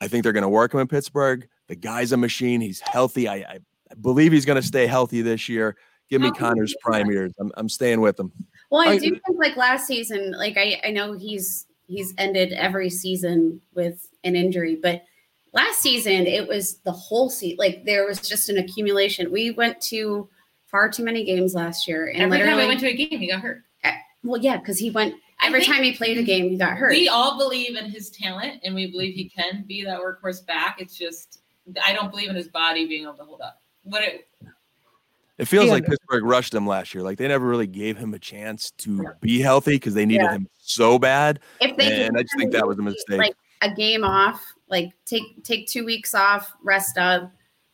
[0.00, 1.46] I think they're going to work him in Pittsburgh.
[1.68, 2.60] The guy's a machine.
[2.60, 3.28] He's healthy.
[3.28, 3.58] I, I,
[3.90, 5.76] I believe he's going to stay healthy this year.
[6.08, 7.12] Give me How Conner's do prime that?
[7.12, 7.32] years.
[7.38, 8.32] I'm, I'm staying with him.
[8.70, 12.52] Well, I I- do think like last season, like I, I know he's he's ended
[12.52, 15.02] every season with an injury, but
[15.52, 19.30] last season it was the whole seat Like there was just an accumulation.
[19.32, 20.28] We went to
[20.66, 23.18] far too many games last year, and Every time literally, we went to a game,
[23.18, 23.62] he got hurt.
[23.82, 26.92] Eh, well, yeah, because he went every time he played a game, he got hurt.
[26.92, 30.76] We all believe in his talent, and we believe he can be that workhorse back.
[30.80, 31.40] It's just
[31.84, 33.60] I don't believe in his body being able to hold up.
[33.82, 34.28] What it,
[35.38, 37.02] It feels like Pittsburgh rushed him last year.
[37.02, 40.32] Like they never really gave him a chance to be healthy because they needed Yeah.
[40.32, 41.40] him so bad.
[41.60, 43.18] if they And I just think that was a mistake.
[43.18, 47.30] like a game off, like take take two weeks off, rest up,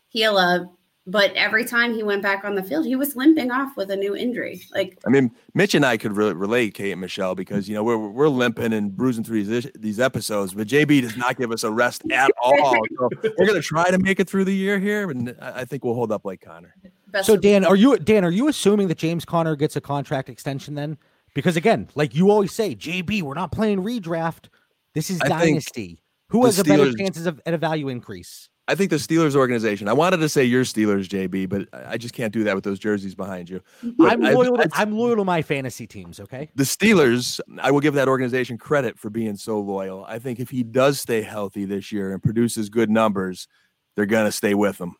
[0.08, 0.72] heal up.
[1.08, 3.96] But every time he went back on the field, he was limping off with a
[3.96, 4.60] new injury.
[4.74, 7.84] Like I mean, Mitch and I could really relate, Kate and Michelle, because you know
[7.84, 11.62] we're we're limping and bruising through these these episodes, but JB does not give us
[11.62, 12.84] a rest at all.
[12.98, 15.84] So we're gonna try to make it through the year here, and I I think
[15.84, 16.74] we'll hold up like Conner.
[17.06, 18.24] best So Dan, are you Dan?
[18.24, 20.98] Are you assuming that James Conner gets a contract extension then?
[21.34, 24.48] Because again, like you always say, JB, we're not playing redraft.
[24.94, 26.00] This is I think dynasty.
[26.28, 28.48] Who the has a better chances of at a value increase?
[28.68, 29.86] I think the Steelers organization.
[29.86, 32.64] I wanted to say your Steelers, JB, but I I just can't do that with
[32.64, 33.60] those jerseys behind you.
[33.78, 33.90] Mm-hmm.
[33.96, 34.56] But I'm loyal.
[34.56, 36.18] To, I'd- I'm loyal to my fantasy teams.
[36.18, 36.50] Okay.
[36.56, 40.04] the Steelers, I will give that organization credit for being so loyal.
[40.08, 43.46] I think if he does stay healthy this year and produces good numbers,
[43.94, 44.96] they're going to stay with him.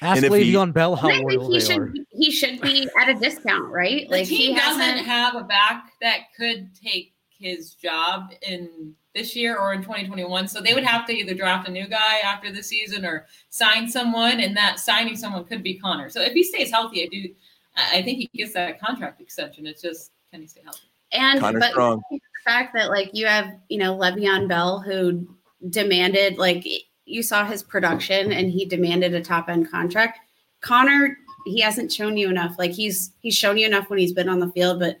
[0.00, 1.88] Ask And if he- Le'Veon Bell how I think loyal he they are.
[1.88, 4.08] should he should be at a discount, right?
[4.08, 5.06] The Like he doesn't hasn't.
[5.06, 10.48] have a back that could take his job in this year or in 2021.
[10.48, 13.88] So they would have to either draft a new guy after the season or sign
[13.88, 16.08] someone, and that signing someone could be Conner.
[16.08, 17.28] So if he stays healthy, I do.
[17.76, 19.66] I I think he gets that contract extension.
[19.66, 20.80] It's just can he stay healthy?
[21.12, 22.02] And Conner but Strong.
[22.10, 25.26] the fact that like you have you know Le'Veon Bell who
[25.68, 26.66] demanded like
[27.04, 30.20] you saw his production and he demanded a top end contract.
[30.60, 32.56] Conner he hasn't shown you enough.
[32.58, 35.00] Like he's he's shown you enough when he's been on the field, but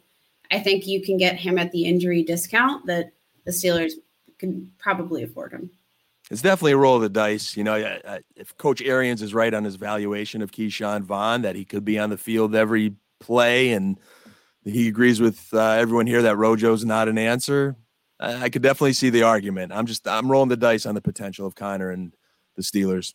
[0.50, 3.12] I think you can get him at the injury discount that
[3.44, 3.92] the Steelers
[4.38, 5.70] can probably afford him.
[6.30, 7.56] It's definitely a roll of the dice.
[7.56, 11.42] You know, I- I- if Coach Arians is right on his valuation of Ke'Shawn Vaughn,
[11.42, 13.98] that he could be on the field every play, and
[14.64, 17.76] he agrees with uh, everyone here that Rojo's not an answer,
[18.20, 19.72] I, I could definitely see the argument.
[19.72, 22.14] I'm just I'm rolling the dice on the potential of Conner and
[22.56, 23.14] the Steelers.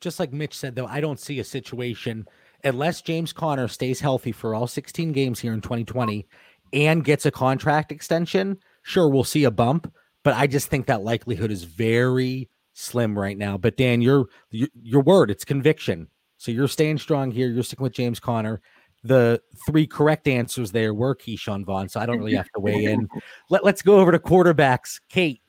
[0.00, 2.26] just like Mitch said, though, I don't see a situation
[2.64, 6.26] unless James Conner stays healthy for all 16 games here in 2020
[6.72, 8.58] and gets a contract extension.
[8.82, 9.92] Sure, we'll see a bump,
[10.24, 13.58] but I just think that likelihood is very slim right now.
[13.58, 16.08] But Dan, your your, your word, it's conviction.
[16.38, 17.48] So you're staying strong here.
[17.48, 18.60] You're sticking with James Conner.
[19.04, 22.84] The three correct answers there were Ke'Shawn Vaughn, so I don't really have to weigh
[22.84, 23.08] in.
[23.50, 25.00] Let, let's go over to quarterbacks.
[25.08, 25.40] Kate,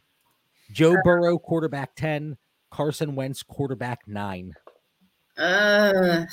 [0.72, 2.38] Joe Burrow, quarterback 10,
[2.72, 4.54] Carson Wentz, quarterback nine.
[5.38, 6.26] Uh,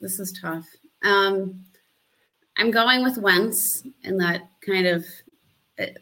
[0.00, 0.66] this is tough.
[1.04, 1.64] Um,
[2.56, 5.04] I'm going with Wentz, and that kind of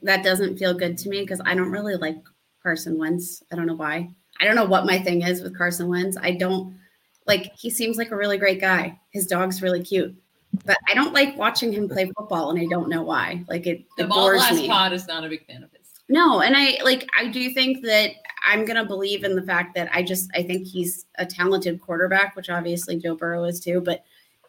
[0.02, 2.16] that doesn't feel good to me because I don't really like
[2.62, 3.42] Carson Wentz.
[3.52, 4.08] I don't know why.
[4.40, 6.16] I don't know what my thing is with Carson Wentz.
[6.20, 6.76] I don't
[7.26, 7.52] like.
[7.56, 8.98] He seems like a really great guy.
[9.10, 10.14] His dog's really cute,
[10.64, 13.44] but I don't like watching him play football, and I don't know why.
[13.48, 14.68] Like it, The ball last me.
[14.68, 15.80] pod is not a big fan of his.
[16.08, 18.10] No, and I like I do think that
[18.46, 22.36] I'm gonna believe in the fact that I just I think he's a talented quarterback,
[22.36, 23.80] which obviously Joe Burrow is too.
[23.80, 24.04] But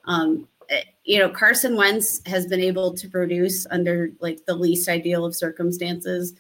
[0.05, 0.47] um,
[1.04, 5.36] you know, Carson Wentz has been able to produce under like the least ideal of
[5.36, 6.34] circumstances.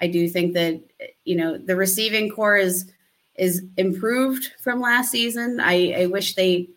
[0.00, 2.90] I do think that eh, you know the receiving corps is
[3.36, 5.58] is improved from last season.
[5.60, 6.68] I, I wish they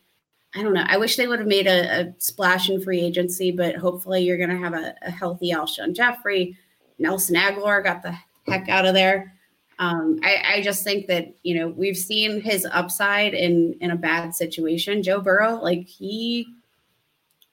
[0.56, 0.86] I don't know.
[0.88, 4.38] I wish they would have made a, a splash in free agency, but hopefully you're
[4.38, 6.58] going to have a, a healthy Alshon Jeffery.
[6.98, 8.16] Nelson Agholor got the
[8.48, 9.34] heck out of there.
[9.80, 13.98] Um, I, I just think that you know we've seen his upside in in a
[13.98, 15.04] bad situation.
[15.04, 16.48] Joe Burrow, like he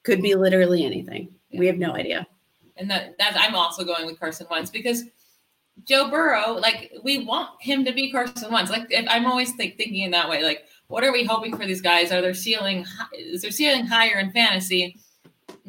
[0.03, 1.33] could be literally anything.
[1.51, 2.27] We have no idea.
[2.77, 5.03] and that that I'm also going with Carson Wentz because
[5.85, 8.71] Joe Burrow, like we want him to be Carson Wentz.
[8.71, 10.43] Like if, I'm always think, thinking in that way.
[10.43, 12.11] Like, what are we hoping for these guys?
[12.11, 14.97] Are their ceiling is their ceiling higher in fantasy?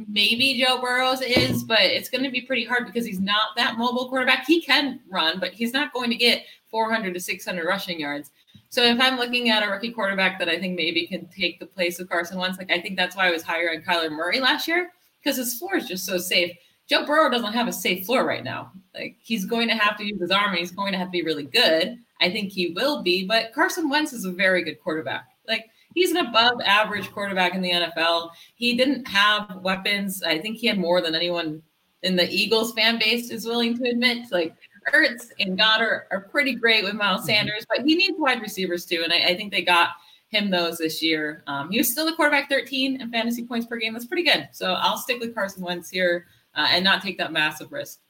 [0.08, 3.78] Maybe Joe Burrow's is, but it's going to be pretty hard because he's not that
[3.78, 4.44] mobile quarterback.
[4.44, 8.30] He can run, but he's not going to get 400 to 600 rushing yards.
[8.74, 11.66] So if I'm looking at a rookie quarterback that I think maybe can take the
[11.66, 14.40] place of Carson Wentz, like I think that's why I was higher on Kyler Murray
[14.40, 14.90] last year
[15.22, 16.56] because his floor is just so safe.
[16.88, 18.72] Joe Burrow doesn't have a safe floor right now.
[18.92, 21.12] Like he's going to have to use his arm and he's going to have to
[21.12, 21.98] be really good.
[22.20, 25.28] I think he will be, but Carson Wentz is a very good quarterback.
[25.46, 28.30] Like he's an above average quarterback in the NFL.
[28.56, 30.24] He didn't have weapons.
[30.24, 31.62] I think he had more than anyone
[32.02, 34.32] in the Eagles fan base is willing to admit.
[34.32, 34.52] Like
[34.92, 39.02] Ertz and Goedert are pretty great with Miles Sanders, but he needs wide receivers too.
[39.04, 39.90] And I, I think they got
[40.28, 41.42] him those this year.
[41.46, 43.92] Um, he was still the quarterback 13 in fantasy points per game.
[43.92, 44.48] That's pretty good.
[44.52, 48.00] So I'll stick with Carson Wentz here uh, and not take that massive risk.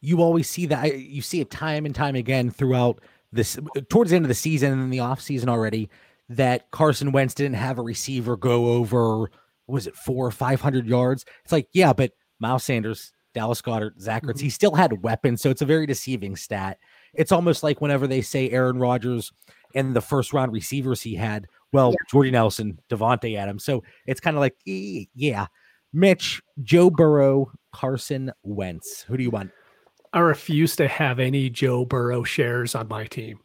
[0.00, 3.00] you always see that I- you see it time and time again throughout
[3.32, 3.58] this
[3.90, 5.88] towards the end of the season and in the offseason already
[6.30, 9.30] that Carson Wentz didn't have a receiver go over
[9.66, 11.24] was it four or five hundred yards.
[11.44, 15.50] It's like, yeah, but Miles Sanders, Dallas Goedert, Zach Ertz, he still had weapons, so
[15.50, 16.78] it's a very deceiving stat.
[17.14, 19.32] It's almost like whenever they say Aaron Rodgers
[19.74, 23.64] and the first round receivers he had, well, Jordy Nelson, Davante Adams.
[23.64, 25.46] So it's kind of like, eh, yeah.
[25.92, 29.02] Mitch, Joe Burrow, Carson Wentz.
[29.02, 29.50] Who do you want?
[30.12, 33.40] I refuse to have any Joe Burrow shares on my team.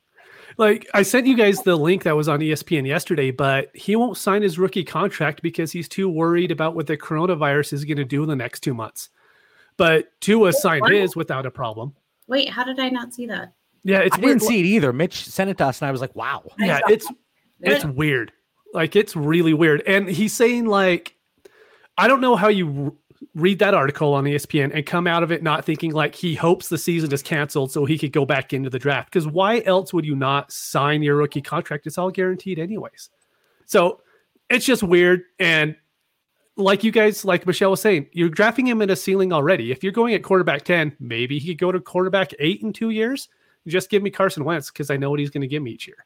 [0.57, 4.17] Like I sent you guys the link that was on ESPN yesterday, but he won't
[4.17, 8.05] sign his rookie contract because he's too worried about what the coronavirus is going to
[8.05, 9.09] do in the next two months.
[9.77, 11.93] But Tua signed his without a problem.
[12.27, 13.53] Wait, how did I not see that?
[13.83, 14.39] Yeah, it's I weird.
[14.39, 14.91] didn't see it either.
[14.93, 17.07] Mitch sent it to us, and I was like, "Wow." Yeah, it's
[17.61, 18.31] it's weird.
[18.73, 19.83] Like it's really weird.
[19.85, 21.15] And he's saying like,
[21.97, 25.31] I don't know how you r- read that article on ESPN and come out of
[25.31, 28.53] it not thinking like he hopes the season is canceled so he could go back
[28.53, 29.09] into the draft.
[29.11, 31.85] Because why else would you not sign your rookie contract?
[31.87, 33.09] It's all guaranteed anyways.
[33.65, 34.01] So
[34.49, 35.23] it's just weird.
[35.39, 35.75] And
[36.57, 39.71] like you guys, like Michelle was saying, you're drafting him in a ceiling already.
[39.71, 42.91] If you're going at quarterback 10, maybe he could go to quarterback eight in two
[42.91, 43.29] years.
[43.67, 45.87] Just give me Carson Wentz because I know what he's going to give me each
[45.87, 46.05] year.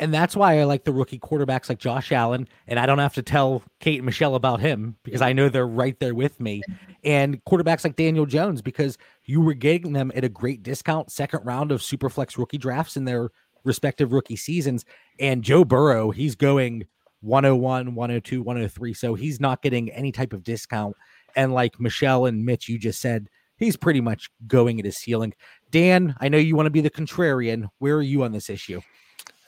[0.00, 2.48] And that's why I like the rookie quarterbacks like Josh Allen.
[2.66, 5.66] And I don't have to tell Kate and Michelle about him because I know they're
[5.66, 6.62] right there with me.
[7.04, 11.44] And quarterbacks like Daniel Jones because you were getting them at a great discount, second
[11.44, 13.30] round of Superflex rookie drafts in their
[13.64, 14.84] respective rookie seasons.
[15.20, 16.86] And Joe Burrow, he's going
[17.22, 18.94] 101, 102, 103.
[18.94, 20.96] So he's not getting any type of discount.
[21.34, 25.34] And like Michelle and Mitch, you just said, he's pretty much going at his ceiling.
[25.70, 27.68] Dan, I know you want to be the contrarian.
[27.78, 28.80] Where are you on this issue?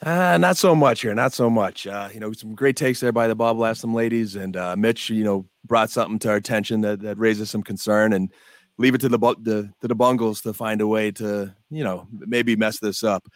[0.01, 1.87] Uh, not so much here, not so much.
[1.87, 5.09] Uh, you know, some great takes there by the Bob Lastham ladies, and uh, Mitch,
[5.09, 8.31] you know, brought something to our attention that, that raises some concern, and
[8.77, 12.07] leave it to the, the to the Bungles to find a way to, you know,
[12.11, 13.27] maybe mess this up.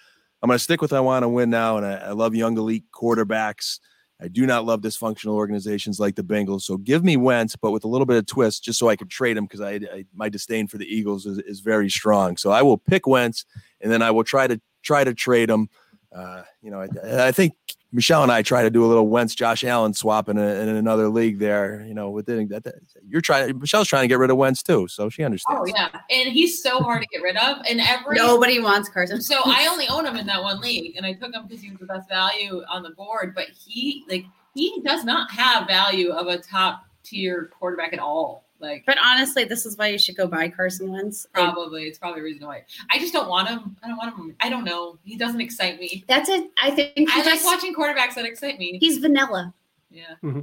[0.42, 2.58] I'm going to stick with I want to win now, and I, I love young
[2.58, 3.80] elite quarterbacks.
[4.22, 6.64] I do not love dysfunctional organizations like the Bengals.
[6.64, 9.10] So give me Wentz, but with a little bit of twist, just so I could
[9.10, 12.36] trade him because I, I, my disdain for the Eagles is, is very strong.
[12.36, 13.46] So I will pick Wentz,
[13.80, 15.70] and then I will try to try to trade him
[16.16, 17.54] uh, you know, I, I, think
[17.92, 20.70] Michelle and I try to do a little Wentz Josh Allen swap in, a, in
[20.70, 21.84] another league there.
[21.88, 22.76] You know, within that, that,
[23.08, 23.58] you're trying.
[23.58, 25.72] Michelle's trying to get rid of Wentz too, so she understands.
[25.72, 27.58] Oh yeah, and he's so hard to get rid of.
[27.68, 29.22] And every nobody wants Carson.
[29.22, 31.72] So I only own him in that one league, and I took him because he
[31.72, 33.34] was the best value on the board.
[33.34, 38.46] But he like he does not have value of a top tier quarterback at all.
[38.60, 41.26] Like, but honestly, this is why you should go buy Carson Wentz.
[41.34, 42.64] Probably, it's probably a reason why.
[42.92, 43.78] I just don't want him.
[43.82, 44.36] I don't want him.
[44.42, 44.98] I don't know.
[45.04, 46.04] He doesn't excite me.
[46.08, 46.50] That's it.
[46.62, 48.78] I think I just, like watching quarterbacks that excite me.
[48.80, 49.54] He's vanilla.
[49.90, 50.16] Yeah.
[50.24, 50.42] Mm-hmm.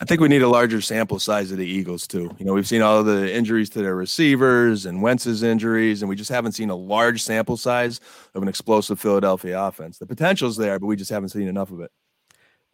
[0.00, 2.34] I think we need a larger sample size of the Eagles too.
[2.38, 6.16] You know, we've seen all the injuries to their receivers and Wentz's injuries, and we
[6.16, 8.00] just haven't seen a large sample size
[8.34, 9.98] of an explosive Philadelphia offense.
[9.98, 11.90] The potential's there, but we just haven't seen enough of it.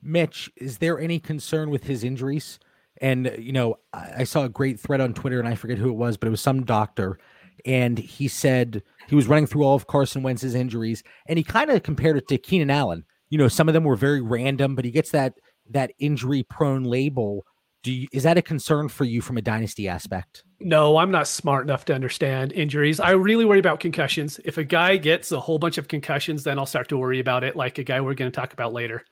[0.01, 2.61] Mitch, is there any concern with his injuries?
[3.01, 5.89] And, you know, I, I saw a great thread on Twitter and I forget who
[5.89, 7.19] it was, but it was some doctor.
[7.65, 11.71] And he said he was running through all of Carson Wentz's injuries and he kind
[11.71, 13.05] of compared it to Keenan Allen.
[13.29, 15.35] You know, some of them were very random, but he gets that
[15.71, 17.45] that injury prone label.
[17.83, 20.45] Do you, is that a concern for you from a dynasty aspect?
[20.61, 22.99] No, I'm not smart enough to understand injuries.
[22.99, 24.41] I really worry about concussions.
[24.45, 27.45] If a guy gets a whole bunch of concussions, then I'll start to worry about
[27.45, 29.05] it, like a guy we're going to talk about later.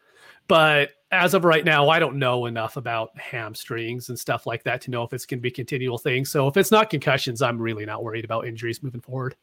[0.48, 4.80] But as of right now, I don't know enough about hamstrings and stuff like that
[4.82, 6.24] to know if it's going to be continual thing.
[6.24, 9.34] So if it's not concussions, I'm really not worried about injuries moving forward.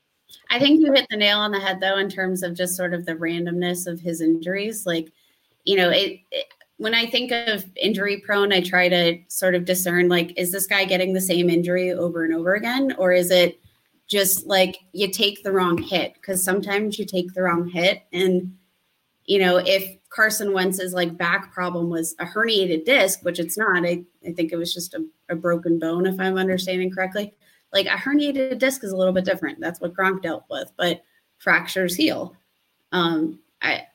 [0.50, 2.94] I think you hit the nail on the head though, in terms of just sort
[2.94, 4.86] of the randomness of his injuries.
[4.86, 5.12] Like,
[5.66, 6.46] you know, it, it
[6.78, 10.66] when I think of injury prone, I try to sort of discern like, is this
[10.66, 12.96] guy getting the same injury over and over again?
[12.98, 13.60] Or is it
[14.08, 16.16] just like you take the wrong hit?
[16.16, 18.02] Because sometimes you take the wrong hit.
[18.12, 18.58] And,
[19.26, 23.86] you know, if Carson Wentz's like back problem was a herniated disc, which it's not.
[23.86, 27.34] I, I think it was just a, a broken bone, if I'm understanding correctly.
[27.74, 29.60] Like a herniated disc is a little bit different.
[29.62, 31.04] That's what Gronk dealt with, but
[31.39, 32.36] fractures heal.
[32.91, 33.88] Um, I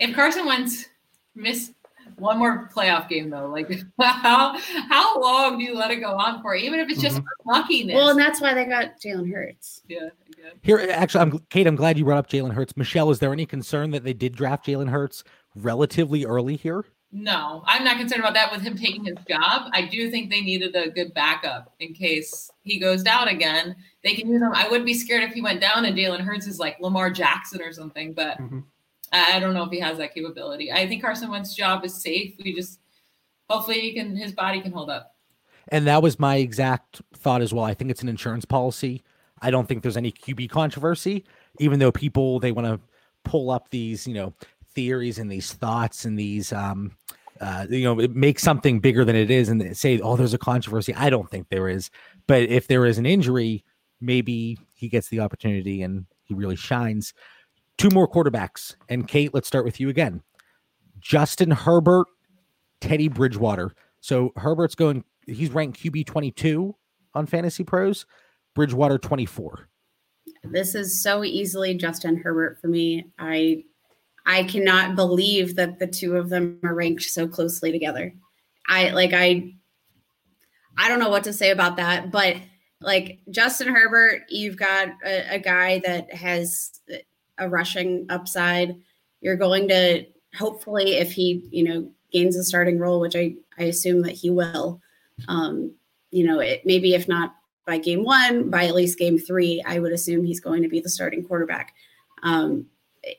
[0.00, 0.86] if Carson Wentz
[1.34, 1.72] miss
[2.18, 6.42] one more playoff game though, like how how long do you let it go on
[6.42, 6.54] for?
[6.54, 7.48] Even if it's just mm-hmm.
[7.48, 7.94] luckiness.
[7.94, 9.82] Well, and that's why they got Jalen Hurts.
[9.88, 10.08] Yeah.
[10.62, 11.66] Here, actually, I'm Kate.
[11.66, 12.76] I'm glad you brought up Jalen Hurts.
[12.76, 15.24] Michelle, is there any concern that they did draft Jalen Hurts
[15.54, 16.84] relatively early here?
[17.16, 19.70] No, I'm not concerned about that with him taking his job.
[19.72, 23.76] I do think they needed a good backup in case he goes down again.
[24.02, 24.50] They can use him.
[24.52, 27.62] I wouldn't be scared if he went down and Jalen Hurts is like Lamar Jackson
[27.62, 28.60] or something, but mm-hmm.
[29.14, 30.72] I don't know if he has that capability.
[30.72, 32.34] I think Carson Wentz's job is safe.
[32.42, 32.80] We just
[33.48, 35.14] hopefully he can his body can hold up.
[35.68, 37.64] And that was my exact thought as well.
[37.64, 39.02] I think it's an insurance policy
[39.44, 41.24] I don't think there's any QB controversy,
[41.58, 42.80] even though people they want to
[43.24, 44.32] pull up these, you know,
[44.74, 46.96] theories and these thoughts and these um
[47.40, 50.94] uh, you know, make something bigger than it is and say, oh, there's a controversy.
[50.94, 51.90] I don't think there is.
[52.28, 53.64] But if there is an injury,
[54.00, 57.12] maybe he gets the opportunity and he really shines.
[57.78, 58.76] Two more quarterbacks.
[58.88, 60.22] And Kate, let's start with you again.
[61.00, 62.06] Justin Herbert,
[62.80, 63.74] Teddy Bridgewater.
[64.00, 66.74] So Herbert's going, he's ranked QB 22
[67.14, 68.06] on Fantasy Pros.
[68.54, 69.68] Bridgewater 24.
[70.44, 73.10] This is so easily Justin Herbert for me.
[73.18, 73.64] I
[74.26, 78.14] I cannot believe that the two of them are ranked so closely together.
[78.68, 79.54] I like I
[80.76, 82.36] I don't know what to say about that, but
[82.80, 86.80] like Justin Herbert, you've got a, a guy that has
[87.38, 88.76] a rushing upside.
[89.20, 90.04] You're going to
[90.36, 94.30] hopefully, if he you know gains a starting role, which I I assume that he
[94.30, 94.80] will.
[95.28, 95.72] Um,
[96.10, 97.34] you know, it maybe if not
[97.66, 100.80] by game one, by at least game three, I would assume he's going to be
[100.80, 101.74] the starting quarterback.
[102.22, 102.66] Um,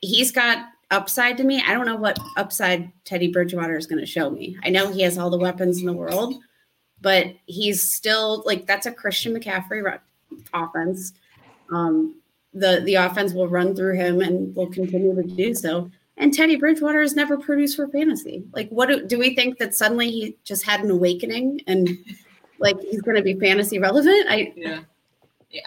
[0.02, 1.64] he's got upside to me.
[1.66, 4.58] I don't know what upside Teddy Bridgewater is going to show me.
[4.64, 6.36] I know he has all the weapons in the world,
[7.02, 10.00] but he's still like that's a Christian McCaffrey
[10.54, 11.14] offense.
[11.72, 12.16] Um,
[12.56, 15.92] the the offense will run through him and will continue to do so.
[16.18, 18.44] and Teddy Bridgewater has never produced for fantasy.
[18.54, 21.90] Like, what do, do we think that suddenly he just had an awakening and
[22.60, 24.26] like he's going to be fantasy relevant?
[24.30, 24.80] I Yeah.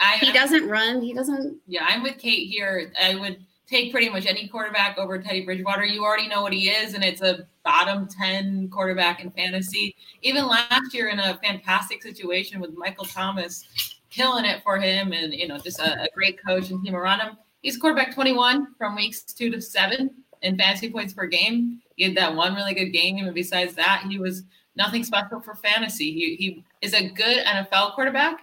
[0.00, 1.00] I, he doesn't run.
[1.00, 1.58] He doesn't.
[1.66, 2.92] Yeah, I'm with Kate here.
[3.00, 5.84] I would take pretty much any quarterback over Teddy Bridgewater.
[5.84, 9.94] You already know what he is, and it's a bottom 10 quarterback in fantasy.
[10.22, 15.32] Even last year, in a fantastic situation with Michael Thomas killing it for him, and
[15.32, 17.36] you know, just a, a great coach and team around him.
[17.62, 20.10] He's quarterback 21 from weeks two to seven
[20.42, 21.80] in fantasy points per game.
[21.96, 24.44] He had that one really good game, and besides that, he was
[24.76, 26.12] nothing special for fantasy.
[26.12, 28.38] He, he is a good NFL quarterback,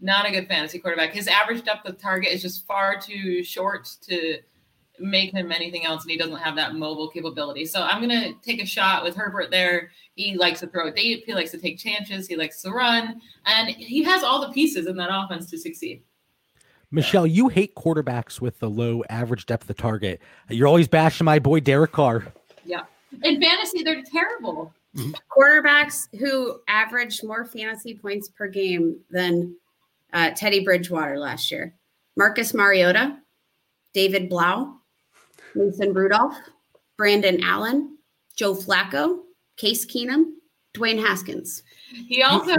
[0.00, 1.12] not a good fantasy quarterback.
[1.12, 4.38] His average depth of target is just far too short to
[4.98, 7.64] make him anything else, and he doesn't have that mobile capability.
[7.64, 9.90] So I'm gonna take a shot with Herbert there.
[10.14, 11.24] He likes to throw it deep.
[11.26, 12.26] He likes to take chances.
[12.26, 16.02] He likes to run, and he has all the pieces in that offense to succeed.
[16.90, 20.20] Michelle, you hate quarterbacks with the low average depth of target.
[20.48, 22.26] You're always bashing my boy Derek Carr.
[22.64, 22.84] Yeah,
[23.22, 24.72] in fantasy, they're terrible.
[25.30, 29.54] quarterbacks who averaged more fantasy points per game than
[30.12, 31.74] uh, Teddy Bridgewater last year.
[32.16, 33.18] Marcus Mariota,
[33.92, 34.75] David Blough,
[35.56, 36.36] Mason Rudolph,
[36.96, 37.98] Brandon Allen,
[38.36, 39.20] Joe Flacco,
[39.56, 40.32] Case Keenum,
[40.76, 41.62] Dwayne Haskins.
[42.08, 42.54] He also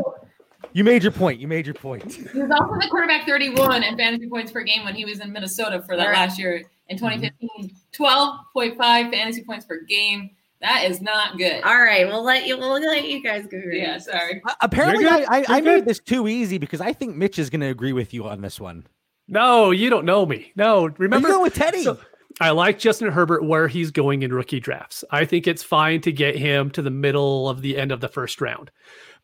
[0.74, 1.40] You made your point.
[1.40, 2.12] You made your point.
[2.14, 5.32] he was also the quarterback 31 in fantasy points per game when he was in
[5.32, 6.14] Minnesota for that Right.
[6.16, 7.72] last year in 2015.
[7.94, 8.78] 12.5
[9.12, 10.32] fantasy points per game.
[10.62, 11.64] That is not good.
[11.64, 12.58] All right, we'll let you.
[12.58, 13.62] We'll let you guys go.
[13.72, 14.42] Yeah, sorry.
[14.44, 15.24] Uh, Apparently, I.
[15.30, 18.12] I, I made this too easy because I think Mitch is going to agree with
[18.12, 18.88] you on this one.
[19.28, 20.52] No, you don't know me.
[20.56, 21.84] No, Remember remember you going with Teddy?
[21.84, 22.00] So,
[22.40, 25.04] I like Justin Herbert where he's going in rookie drafts.
[25.10, 28.08] I think it's fine to get him to the middle of the end of the
[28.08, 28.70] first round.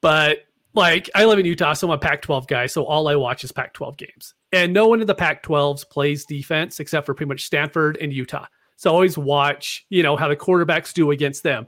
[0.01, 0.39] But
[0.73, 2.65] like I live in Utah, so I'm a Pac 12 guy.
[2.65, 4.33] So all I watch is Pac 12 games.
[4.51, 8.11] And no one in the Pac 12s plays defense except for pretty much Stanford and
[8.11, 8.47] Utah.
[8.75, 11.67] So I always watch, you know, how the quarterbacks do against them.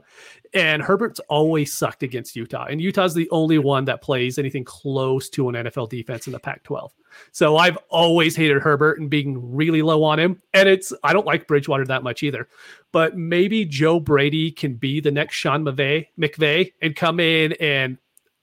[0.54, 2.66] And Herbert's always sucked against Utah.
[2.68, 6.38] And Utah's the only one that plays anything close to an NFL defense in the
[6.38, 6.92] Pac 12.
[7.32, 10.40] So I've always hated Herbert and being really low on him.
[10.54, 12.48] And it's, I don't like Bridgewater that much either.
[12.92, 17.98] But maybe Joe Brady can be the next Sean McVay, McVay and come in and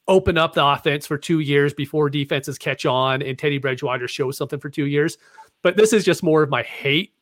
[0.07, 4.37] open up the offense for two years before defenses catch on and Teddy Bridgewater shows
[4.37, 5.17] something for two years.
[5.61, 7.13] But this is just more of my hate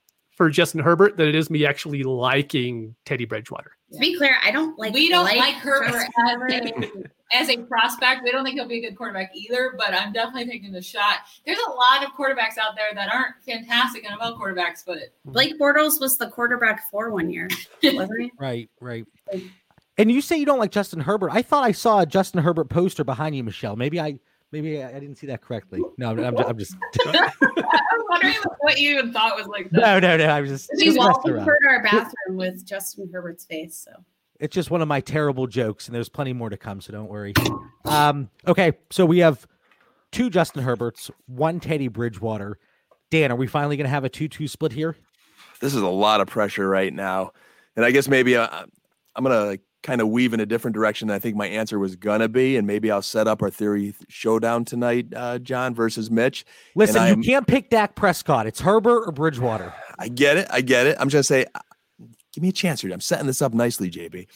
[0.42, 3.78] for Justin Herbert than it is me actually liking Teddy Bridgewater.
[3.94, 4.92] To be clear, I don't like.
[4.92, 6.10] we don't like, Herbert
[6.50, 6.92] as a,
[7.36, 8.24] as a prospect.
[8.24, 11.18] We don't think he'll be a good quarterback either, but I'm definitely taking the shot.
[11.46, 16.02] There's a lot of quarterbacks out there that aren't fantastic NFL quarterbacks, but Blake Bortles
[16.02, 17.48] was the quarterback for one year,
[17.84, 18.32] wasn't he?
[18.40, 19.06] Right, right.
[20.00, 21.30] And you say you don't like Justin Herbert.
[21.34, 23.76] I thought I saw a Justin Herbert poster behind you, Michelle.
[23.76, 24.18] Maybe I
[24.52, 25.82] maybe I, I didn't see that correctly.
[25.98, 26.76] No, I'm, I'm just, I'm just
[27.14, 29.80] I was wondering what you even thought was like that.
[29.82, 30.26] no, no, no.
[30.26, 31.48] I was just, We just messing around.
[31.48, 33.76] wallpapered our bathroom with Justin Herbert's face.
[33.78, 33.92] So
[34.40, 37.10] It's just one of my terrible jokes, and there's plenty more to come, so don't
[37.10, 37.34] worry.
[37.86, 39.46] Um, okay, so we have
[40.12, 42.58] two Justin Herberts, one Teddy Bridgewater.
[43.10, 44.96] Dan, are we finally going to have a two-two split here?
[45.60, 47.32] this is a lot of pressure right now.
[47.76, 48.48] And I guess maybe uh,
[49.16, 51.48] I'm going to like kind of weave in a different direction than I think my
[51.48, 52.58] answer was going to be.
[52.58, 56.46] And maybe I'll set up our theory showdown tonight, uh, John versus Mitch.
[56.76, 58.48] Listen, you can't pick Dak Prescott.
[58.48, 59.74] It's Herbert or Bridgewater.
[59.98, 60.48] I get it.
[60.52, 60.98] I get it.
[61.00, 62.92] I'm just going to say, uh, give me a chance here.
[62.92, 64.28] I'm setting this up nicely, JB.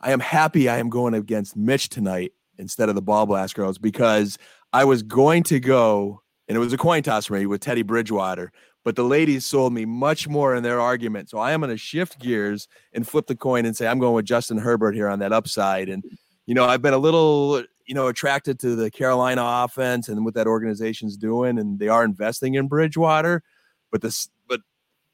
[0.00, 4.38] I am happy I am going against Mitch tonight instead of the BallBlast Girls because
[4.72, 7.82] I was going to go, and it was a coin toss for me with Teddy
[7.82, 8.52] Bridgewater,
[8.84, 11.30] but the ladies sold me much more in their argument.
[11.30, 14.14] So I am going to shift gears and flip the coin and say I'm going
[14.14, 15.88] with Justin Herbert here on that upside.
[15.88, 16.02] And,
[16.46, 20.34] you know, I've been a little, you know, attracted to the Carolina offense and what
[20.34, 23.42] that organization's doing, and they are investing in Bridgewater,
[23.90, 24.60] but this, but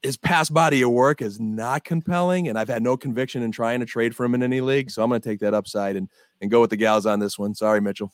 [0.01, 3.81] his past body of work is not compelling, and I've had no conviction in trying
[3.81, 4.89] to trade for him in any league.
[4.91, 6.09] So I'm going to take that upside and
[6.41, 7.53] and go with the gals on this one.
[7.53, 8.11] Sorry, Mitchell.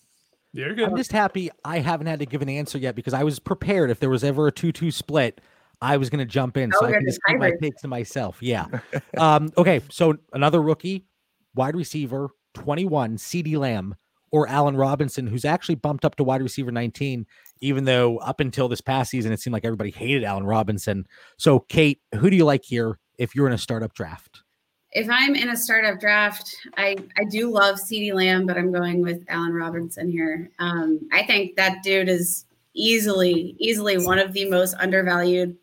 [0.55, 0.89] You're good.
[0.89, 3.89] I'm just happy I haven't had to give an answer yet because I was prepared.
[3.91, 5.41] If there was ever a two-two split,
[5.81, 7.61] I was going to jump in, Oh, so I can just keep my tiebreaker.
[7.61, 8.37] takes to myself.
[8.41, 8.67] Yeah.
[9.17, 11.05] um, okay, so another rookie,
[11.55, 13.95] wide receiver, 21, CeeDee Lamb
[14.31, 17.25] or Allen Robinson, who's actually bumped up to wide receiver 19,
[17.59, 21.05] even though up until this past season it seemed like everybody hated Allen Robinson.
[21.37, 24.44] So, Kate, who do you like here if you're in a startup draft?
[24.95, 29.01] If I'm in a startup draft, I I do love CeeDee Lamb, but I'm going
[29.01, 30.49] with Allen Robinson here.
[30.57, 35.55] Um, I think that dude is easily easily one of the most undervalued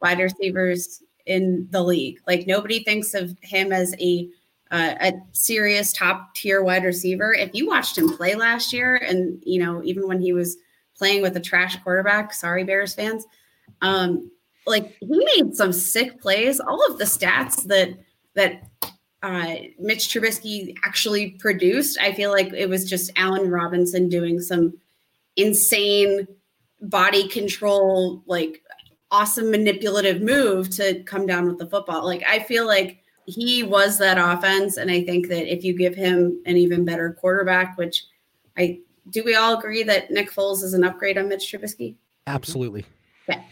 [0.00, 2.20] wide receivers in the league.
[2.26, 4.28] Like nobody thinks of him as a
[4.70, 7.34] uh, a serious top tier wide receiver.
[7.34, 10.56] If you watched him play last year, and you know even when he was
[10.96, 13.26] playing with a trash quarterback, sorry Bears fans,
[13.82, 14.30] um,
[14.68, 16.60] like he made some sick plays.
[16.60, 17.98] All of the stats that
[18.38, 18.62] that
[19.22, 21.98] uh, Mitch Trubisky actually produced.
[22.00, 24.78] I feel like it was just Allen Robinson doing some
[25.36, 26.26] insane
[26.80, 28.62] body control, like
[29.10, 32.04] awesome manipulative move to come down with the football.
[32.04, 35.94] Like I feel like he was that offense, and I think that if you give
[35.94, 38.04] him an even better quarterback, which
[38.56, 38.80] I
[39.10, 41.96] do, we all agree that Nick Foles is an upgrade on Mitch Trubisky.
[42.26, 42.86] Absolutely.
[43.28, 43.44] Okay,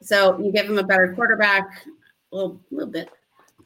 [0.00, 1.86] so you give him a better quarterback,
[2.32, 3.10] a little, little bit.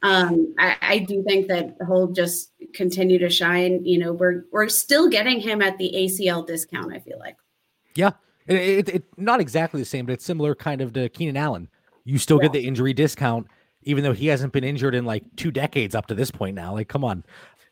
[0.03, 3.83] Um, I, I do think that he'll just continue to shine.
[3.85, 6.93] You know, we're we're still getting him at the ACL discount.
[6.93, 7.37] I feel like.
[7.95, 8.11] Yeah,
[8.45, 11.67] it, it, it not exactly the same, but it's similar kind of to Keenan Allen.
[12.03, 12.43] You still Yeah.
[12.43, 13.47] get the injury discount,
[13.83, 16.73] even though he hasn't been injured in like two decades up to this point now.
[16.73, 17.23] Like, come on,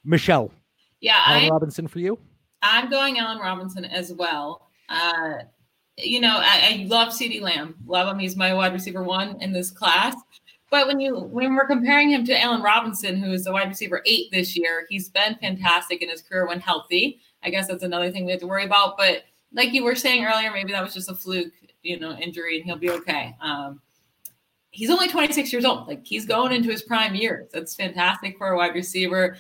[0.03, 0.51] Michelle,
[0.99, 2.19] Yeah, Allen I, Robinson for you.
[2.61, 4.69] I'm going Allen Robinson as well.
[4.89, 5.35] Uh,
[5.97, 7.75] you know, I, I love CeeDee Lamb.
[7.85, 8.19] Love him.
[8.19, 10.15] He's my wide receiver one in this class.
[10.75, 14.01] But when you when we're comparing him to Allen Robinson, who is the wide receiver
[14.05, 17.21] eight this year, he's been fantastic in his career when healthy.
[17.43, 18.97] I guess that's another thing we have to worry about.
[18.97, 19.23] But
[19.53, 22.65] like you were saying earlier, maybe that was just a fluke, you know, injury, and
[22.65, 23.37] he'll be okay.
[23.39, 23.79] Um,
[24.71, 25.87] he's only 26 years old.
[25.87, 27.49] Like he's going into his prime years.
[27.53, 29.37] That's fantastic for a wide receiver.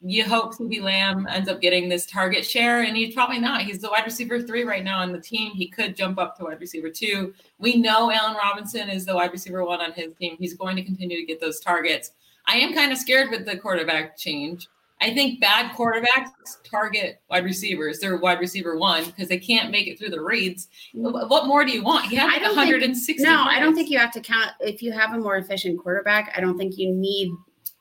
[0.00, 3.62] You hope CeeDee Lamb ends up getting this target share, and he's probably not.
[3.62, 5.50] He's the wide receiver three right now on the team.
[5.52, 7.34] He could jump up to wide receiver two.
[7.58, 10.36] We know Allen Robinson is the wide receiver one on his team.
[10.38, 12.12] He's going to continue to get those targets.
[12.46, 14.68] I am kind of scared with the quarterback change.
[15.00, 16.30] I think bad quarterbacks
[16.68, 18.00] target wide receivers.
[18.00, 20.68] They're wide receiver one because they can't make it through the reads.
[20.92, 22.06] What more do you want?
[22.06, 23.22] He had I like don't think- 160.
[23.22, 24.50] No, I don't think you have to count.
[24.60, 27.30] If you have a more efficient quarterback, I don't think you need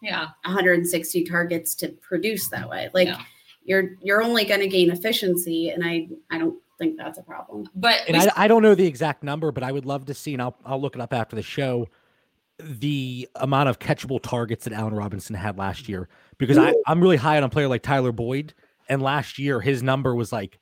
[0.02, 0.28] Yeah.
[0.46, 2.90] 160 targets to produce that way.
[2.94, 3.22] Like Yeah.
[3.64, 7.68] you're you're only going to gain efficiency, and I I don't think that's a problem.
[7.76, 10.14] But And we I, I don't know the exact number, but I would love to
[10.14, 11.88] see, and I'll, I'll look it up after the show,
[12.60, 16.08] the amount of catchable targets that Allen Robinson had last year.
[16.38, 18.54] Because I, I'm really high on a player like Tyler Boyd.
[18.90, 20.60] And last year, his number was like,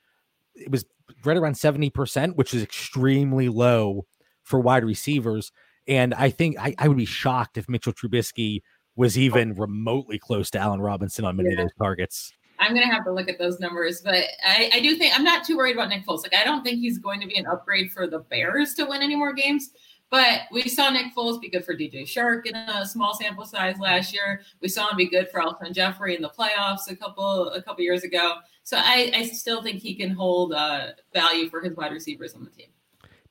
[0.55, 0.85] it was
[1.25, 4.05] right around 70%, which is extremely low
[4.43, 5.51] for wide receivers.
[5.87, 8.61] And I think I, I would be shocked if Mitchell Trubisky
[8.95, 12.31] was even remotely close to Allen Robinson on many of those targets.
[12.59, 14.15] I'm gonna have to look at those numbers, but
[14.45, 16.23] I, I do think I'm not too worried about Nick Foles.
[16.23, 19.01] Like I don't think he's going to be an upgrade for the Bears to win
[19.01, 19.71] any more games.
[20.11, 23.79] But we saw Nick Foles be good for DJ Chark in a small sample size
[23.79, 24.41] last year.
[24.61, 27.83] We saw him be good for Alshon Jeffery in the playoffs a couple a couple
[27.83, 28.35] years ago.
[28.63, 32.45] So I, I still think he can hold uh, value for his wide receivers on
[32.45, 32.67] the team.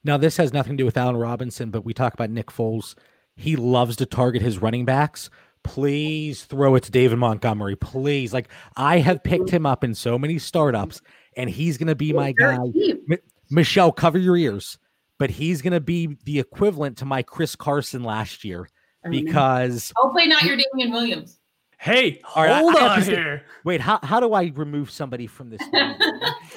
[0.03, 2.95] Now, this has nothing to do with Allen Robinson, but we talk about Nick Foles.
[3.37, 5.31] He loves to target his running backs.
[5.65, 7.75] Please throw it to David Montgomery.
[7.77, 8.33] Please.
[8.33, 11.01] Like, I have picked him up in so many startups,
[11.37, 12.59] and he's going to be my guy.
[13.07, 13.19] Mi-
[13.51, 14.79] Michelle, cover your ears.
[15.19, 18.69] But he's going to be the equivalent to my Chris Carson last year
[19.09, 21.39] because, Hopefully not your Damian Williams.
[21.79, 23.43] Hey, All right, I- hold I have on to say- here.
[23.65, 25.61] wait, how, how do I remove somebody from this?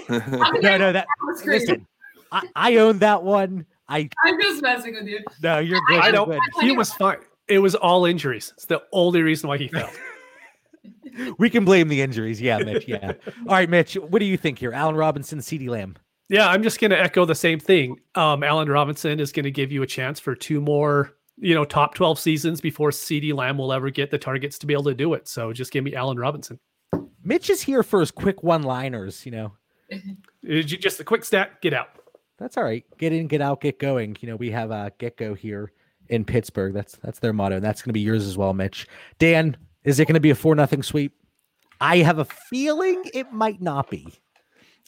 [0.09, 1.59] I'm no, no, that, on the screen.
[1.59, 1.87] listen,
[2.31, 3.65] I, I own that one.
[3.89, 5.19] I, I'm just messing with you.
[5.41, 6.01] no, you're good.
[6.01, 6.27] I don't.
[6.29, 6.39] good.
[6.61, 7.17] He was fine.
[7.47, 8.51] It was all injuries.
[8.55, 9.89] It's the only reason why he fell.
[11.39, 12.39] We can blame the injuries.
[12.39, 12.87] Yeah, Mitch.
[12.87, 13.13] Yeah.
[13.47, 13.95] All right, Mitch.
[13.95, 14.71] What do you think here?
[14.71, 15.95] Allen Robinson, CeeDee Lamb.
[16.29, 17.97] Yeah, I'm just going to echo the same thing.
[18.15, 21.65] Um, Allen Robinson is going to give you a chance for two more, you know,
[21.65, 24.93] top 12 seasons before CeeDee Lamb will ever get the targets to be able to
[24.93, 25.27] do it.
[25.27, 26.59] So just give me Allen Robinson.
[27.23, 29.25] Mitch is here for his quick one-liners.
[29.25, 29.51] You know,
[29.91, 31.89] Uh, Just a quick stat, get out.
[32.37, 32.85] that's all right.
[32.99, 34.17] Get in, get out, get going.
[34.21, 35.71] You know, we have a get go here
[36.09, 36.73] in Pittsburgh.
[36.73, 38.87] That's that's their motto, and that's going to be yours as well, Mitch.
[39.19, 41.13] Dan, is it going to be a four nothing sweep?
[41.79, 44.07] I have a feeling it might not be.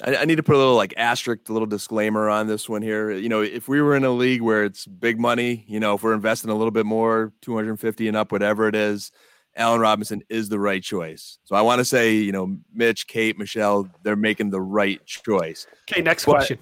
[0.04, 2.82] I, I need to put a little like asterisk, a little disclaimer on this one
[2.82, 3.12] here.
[3.12, 6.04] You know, if we were in a league where it's big money, you know, if
[6.04, 9.12] we're investing a little bit more, 250 and up, whatever it is,
[9.56, 11.38] Allen Robinson is the right choice.
[11.44, 15.68] So I want to say, you know, Mitch, Kate, Michelle, they're making the right choice.
[15.92, 16.60] Okay, next But- question.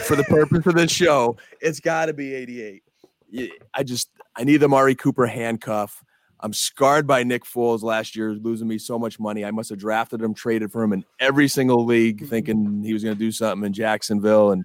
[0.00, 2.82] For the purpose of this show, it's got to be 88.
[3.74, 6.04] I just, I need the Amari Cooper handcuff.
[6.40, 9.44] I'm scarred by Nick Foles last year, losing me so much money.
[9.44, 13.02] I must have drafted him, traded for him in every single league, thinking he was
[13.02, 14.52] going to do something in Jacksonville.
[14.52, 14.64] And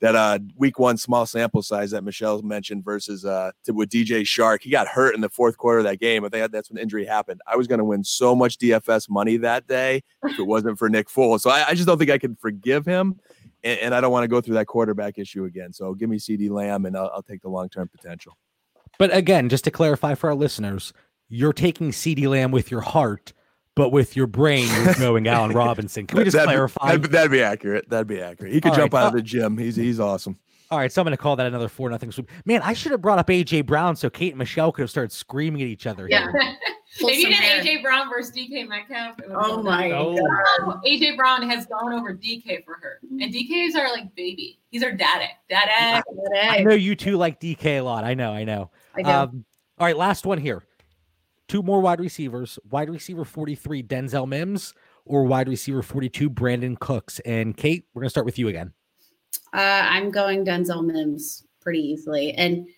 [0.00, 4.22] that uh, week one small sample size that Michelle mentioned versus uh, to, with DJ
[4.22, 6.24] Chark, he got hurt in the fourth quarter of that game.
[6.24, 7.42] I think that's when injury happened.
[7.46, 10.88] I was going to win so much DFS money that day if it wasn't for
[10.88, 11.42] Nick Foles.
[11.42, 13.20] So I, I just don't think I can forgive him.
[13.62, 15.72] And, and I don't want to go through that quarterback issue again.
[15.72, 18.36] So give me CeeDee Lamb and I'll, I'll take the long term potential.
[18.98, 20.92] But again, just to clarify for our listeners,
[21.28, 23.32] you're taking CeeDee Lamb with your heart,
[23.76, 26.06] but with your brain, you're going Allen Robinson.
[26.06, 26.86] Can we just that'd be- clarify?
[26.88, 27.88] that'd, be- that'd be accurate.
[27.88, 28.52] That'd be accurate.
[28.52, 29.56] He could All jump right, out uh, of the gym.
[29.56, 30.38] He's he's awesome.
[30.72, 32.30] All right, so I'm going to call that another four nothing sweep.
[32.44, 35.10] Man, I should have brought up AJ Brown so Kate and Michelle could have started
[35.10, 36.06] screaming at each other.
[36.08, 36.30] Yeah.
[36.90, 37.00] here.
[37.00, 37.66] pull If you some did.
[37.66, 40.18] AJ Brown versus DK Metcalf, it would Oh my down.
[40.18, 40.64] Oh.
[40.66, 40.80] god.
[40.84, 44.58] AJ Brown has gone over DK for her, and DKs are like baby.
[44.70, 46.02] He's our daddy, daddy.
[46.40, 48.04] I know you two like DK a lot.
[48.04, 48.70] I know, I know.
[48.96, 49.08] I do.
[49.10, 49.44] Um,
[49.78, 50.64] all right, last one here.
[51.48, 52.58] Two more wide receivers.
[52.70, 54.72] Wide receiver 43, Denzel Mims,
[55.04, 57.18] or wide receiver 42, Brandin Cooks.
[57.20, 58.72] And Kate, we're gonna start with you again.
[59.52, 62.32] Uh, I'm going Denzel Mims pretty easily.
[62.34, 62.68] And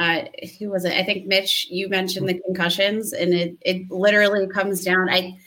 [0.00, 0.24] uh,
[0.58, 0.94] who was it?
[0.94, 5.10] I think Mitch, you mentioned the concussions, and it it literally comes down.
[5.10, 5.38] I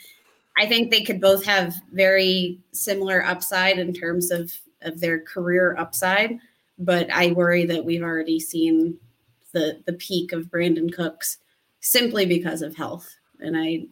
[0.56, 5.76] I think they could both have very similar upside in terms of of their career
[5.76, 6.38] upside,
[6.78, 9.00] but I worry that we've already seen
[9.54, 11.40] the the peak of Brandin Cooks
[11.80, 13.10] simply because of health.
[13.40, 13.88] And I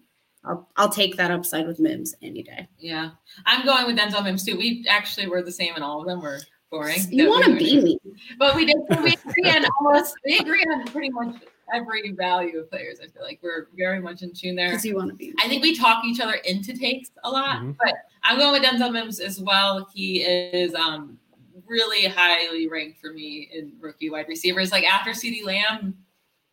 [0.46, 2.68] I'll I'll take that upside with Mims any day.
[2.78, 3.10] Yeah,
[3.48, 4.58] I'm going with Denzel Mims too.
[4.58, 6.22] We actually were the same in all of them.
[6.22, 6.42] We're
[6.72, 7.00] boring.
[7.10, 8.00] You want to be me?
[8.40, 8.78] but we did.
[8.90, 10.16] We agree on almost.
[10.26, 11.36] We agree on pretty much
[11.74, 13.00] every value of players.
[13.04, 14.70] I feel like we're very much in tune there.
[14.70, 15.36] Because you want to be me.
[15.44, 17.78] I think we talk each other into takes a lot, Mhm.
[17.78, 17.94] but
[18.24, 19.88] I'm going with Denzel Mims as well.
[19.94, 21.18] He is um,
[21.68, 24.72] really highly ranked for me in rookie wide receivers.
[24.72, 25.98] Like after CeeDee Lamb,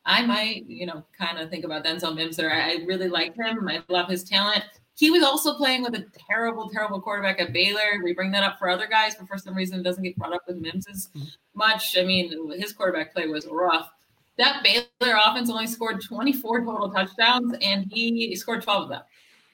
[0.04, 2.52] I might, you know, kind of think about Denzel Mims there.
[2.52, 3.68] I I really like him.
[3.68, 4.64] I love his talent.
[4.98, 8.02] He was also playing with a terrible, terrible quarterback at Baylor.
[8.02, 10.32] We bring that up for other guys, but for some reason it doesn't get brought
[10.32, 11.28] up with Mims as mm-hmm.
[11.54, 11.96] much.
[11.96, 13.90] I mean, his quarterback play was rough.
[14.38, 19.02] That Baylor offense only scored 24 total touchdowns, and he scored 12 of them.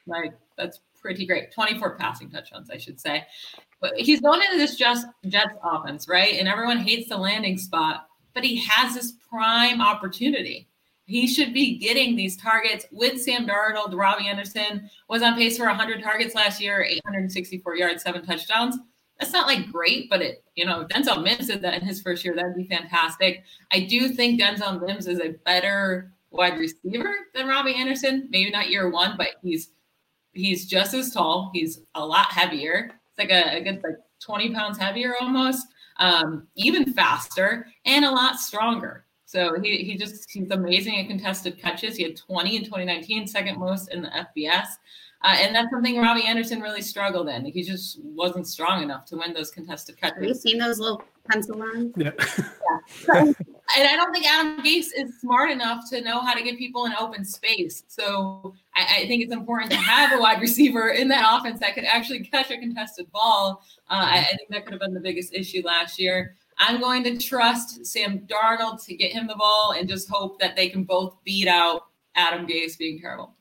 [0.07, 1.53] Like that's pretty great.
[1.53, 3.27] 24 passing touchdowns, I should say.
[3.83, 6.37] But he's going into this just Jets offense, right?
[6.39, 10.69] And everyone hates the landing spot, but he has this prime opportunity.
[11.07, 13.95] He should be getting these targets with Sam Darnold.
[13.95, 18.79] Robbie Anderson was on pace for 100 targets last year, 864 yards, seven touchdowns.
[19.21, 22.25] That's not like great, but it, you know, Denzel Mims did that in his first
[22.25, 23.45] year, that'd be fantastic.
[23.71, 28.27] I do think Denzel Mims is a better wide receiver than Robbie Anderson.
[28.31, 29.71] Maybe not year one, but he's
[30.33, 31.51] he's just as tall.
[31.55, 32.91] He's a lot heavier.
[33.11, 35.67] It's like a, a good like 20 pounds heavier almost,
[35.99, 39.07] um, even faster and a lot stronger.
[39.35, 41.97] So he, he just he's amazing at contested catches.
[41.97, 44.67] He had 20 in 2019, second most in the FBS.
[45.23, 47.45] Uh, and that's something Robbie Anderson really struggled in.
[47.45, 50.19] He just wasn't strong enough to win those contested catches.
[50.19, 51.95] Have you seen those little pencil lines?
[51.97, 52.13] Yeah.
[53.77, 56.85] And I don't think Adam Gase is smart enough to know how to get people
[56.85, 57.83] in open space.
[57.89, 61.75] So I, I think it's important to have a wide receiver in that offense that
[61.75, 63.65] could actually catch a contested ball.
[63.89, 66.37] Uh, I, I think that could have been the biggest issue last year.
[66.59, 70.57] I'm going to trust Sam Darnold to get him the ball and just hope that
[70.57, 73.35] they can both beat out Adam Gase being terrible.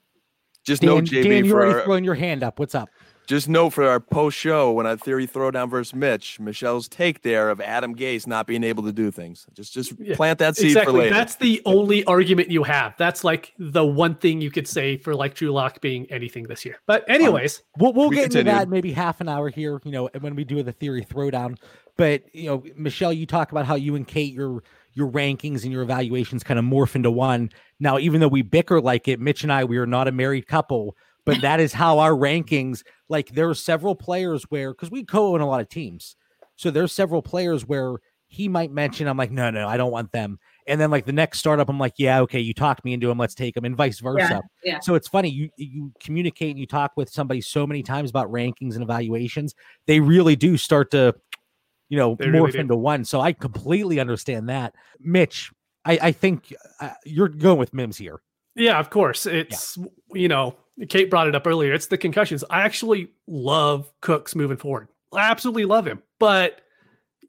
[0.63, 2.57] Just know, JB, Dan, you're for already our, throwing your hand up.
[2.59, 2.89] What's up?
[3.25, 7.49] just know for our post show when I theory throwdown versus Mitch, Michelle's take there
[7.49, 9.45] of Adam Gase not being able to do things.
[9.53, 10.93] Just just Yeah, plant that seed exactly.
[10.93, 11.15] for later.
[11.15, 12.95] That's the only argument you have.
[12.97, 16.65] That's like the one thing you could say for like Drew Lock being anything this
[16.65, 16.77] year.
[16.85, 20.09] But anyways, We'll, we'll We get into that maybe half an hour here, you know,
[20.19, 21.57] when we do the theory throwdown.
[21.97, 24.63] But you know, Michelle, you talk about how you and Kate your
[24.93, 27.49] your rankings and your evaluations kind of morph into one.
[27.79, 30.47] Now, even though we bicker like it, Mitch and I, we are not a married
[30.47, 32.83] couple, but that is how our rankings.
[33.09, 36.15] Like there are several players where because we co-own a lot of teams,
[36.55, 37.95] so there's several players where
[38.33, 40.39] he might mention, I'm like, no, no, I don't want them.
[40.65, 43.19] And then like the next startup, I'm like, yeah, okay, you talked me into him,
[43.19, 44.41] let's take them, and vice versa.
[44.63, 44.79] yeah.
[44.79, 48.31] So it's funny you you communicate and you talk with somebody so many times about
[48.31, 49.53] rankings and evaluations,
[49.85, 51.13] they really do start to,
[51.89, 52.59] you know, They morph do.
[52.59, 53.05] into one.
[53.05, 55.51] So I completely understand that, Mitch.
[55.85, 58.21] I, I think uh, you're going with Mims here.
[58.55, 59.25] yeah, of course.
[59.25, 59.77] It's
[60.13, 60.55] you know,
[60.89, 61.73] Kate brought it up earlier.
[61.73, 62.43] It's the concussions.
[62.49, 64.87] I actually love Cooks moving forward.
[65.11, 66.61] I absolutely love him, but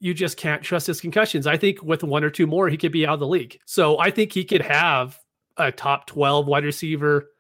[0.00, 1.46] you just can't trust his concussions.
[1.46, 3.58] I think with one or two more, he could be out of the league.
[3.66, 5.18] So I think he could have
[5.56, 7.30] a top 12 wide receiver,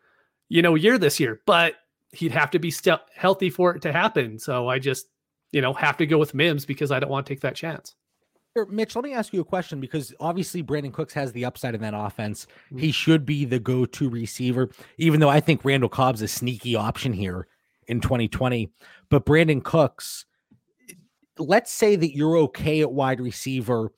[0.48, 1.74] you know, year this year, but
[2.12, 4.38] he'd have to be still healthy for it to happen.
[4.38, 5.06] So I just,
[5.54, 7.94] you know, have to go with Mims because I don't want to take that chance.
[8.54, 11.76] Here, Mitch, let me ask you a question because obviously Brandin Cooks has the upside
[11.76, 12.48] in that offense.
[12.72, 12.80] Mm.
[12.80, 17.12] He should be the go-to receiver, even though I think Randall Cobb's a sneaky option
[17.12, 17.46] here
[17.86, 18.68] in 2020.
[19.10, 20.24] But Brandin Cooks,
[21.38, 23.92] let's say that you're okay at wide receiver.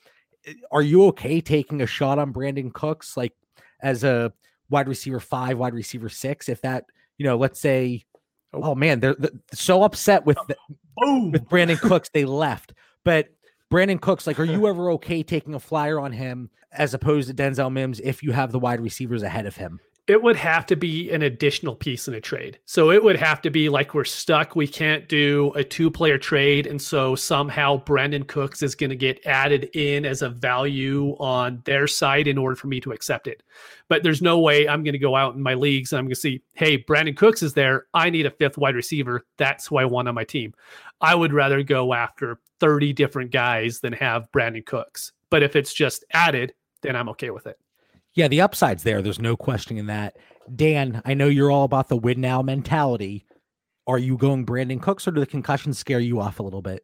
[0.70, 3.32] Are you okay taking a shot on Brandin Cooks, like
[3.80, 4.30] as a
[4.68, 6.50] wide receiver five, wide receiver six?
[6.50, 6.84] If that,
[7.16, 8.04] you know, let's say,
[8.53, 10.57] oh man, they're, they're so upset with the,
[11.32, 12.72] with Brandin Cooks, they left.
[13.05, 13.28] But
[13.70, 17.34] Brandin Cooks, like, are you ever okay taking a flyer on him as opposed to
[17.34, 19.80] Denzel Mims if you have the wide receivers ahead of him?
[20.07, 22.61] It would have to be an additional piece in a trade.
[22.64, 24.54] So it would have to be like we're stuck.
[24.54, 26.66] We can't do a two player trade.
[26.68, 31.61] And so somehow Brandin Cooks is going to get added in as a value on
[31.64, 33.42] their side in order for me to accept it.
[33.88, 36.14] But there's no way I'm going to go out in my leagues and I'm going
[36.14, 37.86] to see, hey, Brandin Cooks is there.
[37.92, 39.26] I need a fifth wide receiver.
[39.38, 40.54] That's who I want on my team.
[41.00, 45.12] I would rather go after 30 different guys than have Brandin Cooks.
[45.30, 47.59] But if it's just added, then I'm okay with it.
[48.17, 49.03] Yeah, the upside's there.
[49.03, 50.17] There's no questioning that.
[50.55, 53.27] Dan, I know you're all about the win now mentality.
[53.87, 56.83] Are you going Brandin Cooks or do the concussions scare you off a little bit?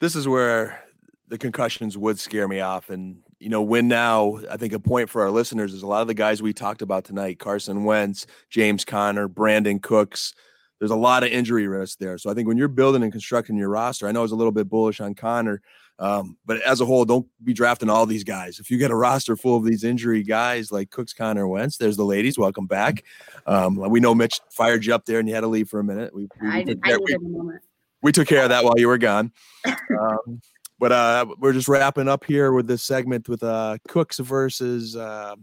[0.00, 0.82] This is where
[1.28, 2.88] the concussions would scare me off.
[2.88, 6.00] And, you know, win now, I think a point for our listeners is a lot
[6.00, 10.32] of the guys we talked about tonight Carson Wentz, James Conner, Brandin Cooks.
[10.78, 12.16] There's a lot of injury risk there.
[12.16, 14.36] So I think when you're building and constructing your roster, I know I was a
[14.36, 15.60] little bit bullish on Conner
[15.98, 18.58] um, but as a whole, don't be drafting all these guys.
[18.58, 21.96] If you get a roster full of these injury guys like Cooks, Conner, Wentz, there's
[21.96, 22.38] the ladies.
[22.38, 23.04] Welcome back.
[23.46, 25.84] Um, we know Mitch fired you up there and you had to leave for a
[25.84, 26.14] minute.
[26.14, 27.54] We, we, I, took, care, we,
[28.02, 29.32] we, took care of that while you were gone.
[29.98, 30.40] Um,
[30.78, 35.34] but uh, we're just wrapping up here with this segment with uh, Cooks versus uh,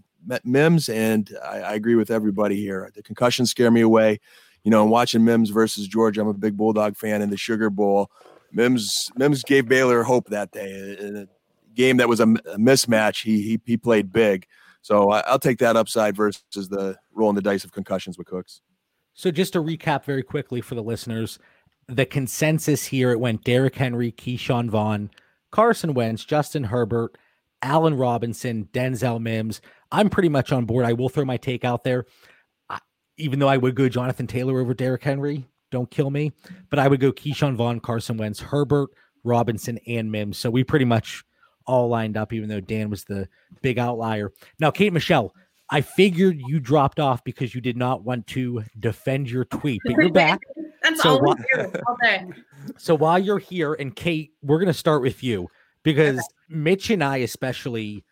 [0.44, 2.92] Mims, and I, I agree with everybody here.
[2.94, 4.20] The concussions scare me away.
[4.64, 7.70] You know, I'm watching Mims versus George, I'm a big Bulldog fan in the Sugar
[7.70, 8.12] Bowl.
[8.54, 11.28] Mims Mims gave Baylor hope that day in a
[11.74, 13.24] game that was a, a mismatch.
[13.24, 14.46] He, he he played big,
[14.82, 18.62] so I, will take that upside versus the rolling the dice of concussions with Cooks.
[19.14, 21.40] So just to recap very quickly for the listeners,
[21.88, 25.12] the consensus here it went Derrick Henry, Ke'Shawn Vaughn,
[25.52, 27.18] Carson Wentz, Justin Herbert,
[27.62, 29.62] Allen Robinson, Denzel Mims.
[29.92, 30.86] I'm pretty much on board.
[30.86, 32.06] I will throw my take out there.
[33.18, 36.32] Even though I would go Jonathan Taylor over Derrick Henry, don't kill me.
[36.70, 38.92] But I would go Ke'Shawn Vaughn, Carson Wentz, Herbert,
[39.26, 40.38] Robinson, and Mims.
[40.38, 41.24] So we pretty much
[41.66, 43.28] all lined up, even though Dan was the
[43.62, 44.32] big outlier.
[44.60, 45.34] Now, Kate Michelle,
[45.70, 49.96] I figured you dropped off because you did not want to defend your tweet, but
[49.96, 50.42] you're back.
[50.84, 51.38] That's so all while,
[51.88, 52.26] all day.
[52.78, 55.50] So while you're here, and Kate, we're going to start with you
[55.84, 56.28] because okay.
[56.48, 58.06] Mitch and I, especially,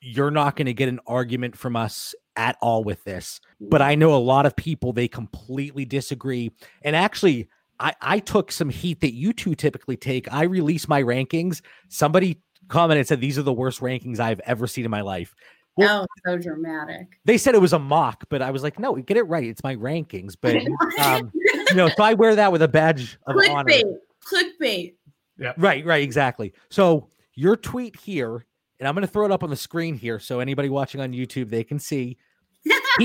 [0.00, 3.40] you're not going to get an argument from us at all with this.
[3.60, 6.50] But I know a lot of people they completely disagree.
[6.82, 10.32] And actually, I, I took some heat that you two typically take.
[10.32, 11.62] I release my rankings.
[11.88, 15.34] Somebody commented and said these are the worst rankings I've ever seen in my life.
[15.76, 17.18] Well, oh, so dramatic.
[17.24, 19.44] They said it was a mock, but I was like, no, get it right.
[19.44, 20.34] It's my rankings.
[20.38, 20.56] But
[21.00, 23.50] um, you know, so I wear that with a badge of Clickbait.
[23.50, 23.72] honor.
[24.24, 24.94] Clickbait.
[25.38, 25.54] Yeah.
[25.56, 26.52] Right, right, exactly.
[26.70, 28.44] So your tweet here,
[28.82, 31.50] and I'm gonna throw it up on the screen here so anybody watching on YouTube
[31.50, 32.18] they can see.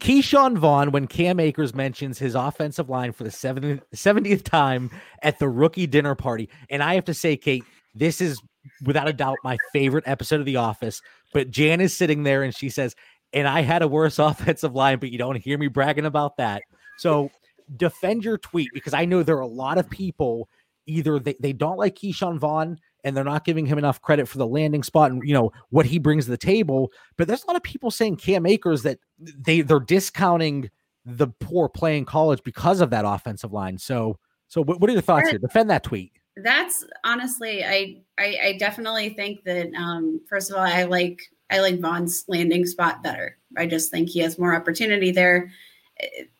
[0.00, 4.90] Ke'Shawn Vaughn, when Cam Akers mentions his offensive line for the 70th, 70th time
[5.22, 6.48] at the rookie dinner party.
[6.70, 7.64] And I have to say, Kate,
[7.94, 8.40] this is
[8.86, 11.02] without a doubt my favorite episode of The Office.
[11.34, 12.94] But Jan is sitting there and she says,
[13.34, 16.62] and I had a worse offensive line, but you don't hear me bragging about that.
[16.96, 17.30] So
[17.76, 20.48] defend your tweet because I know there are a lot of people
[20.86, 24.38] either they, they don't like Ke'Shawn Vaughn and they're not giving him enough credit for
[24.38, 26.92] the landing spot and you know what he brings to the table.
[27.16, 30.70] But there's a lot of people saying Cam Akers that they they're discounting
[31.04, 33.78] the poor play in college because of that offensive line.
[33.78, 34.18] So
[34.48, 35.38] so what, what are your thoughts here?
[35.38, 36.12] Defend that tweet.
[36.36, 41.20] That's honestly, I, I I definitely think that um first of all, I like
[41.50, 43.38] I like Vaughn's landing spot better.
[43.56, 45.50] I just think he has more opportunity there.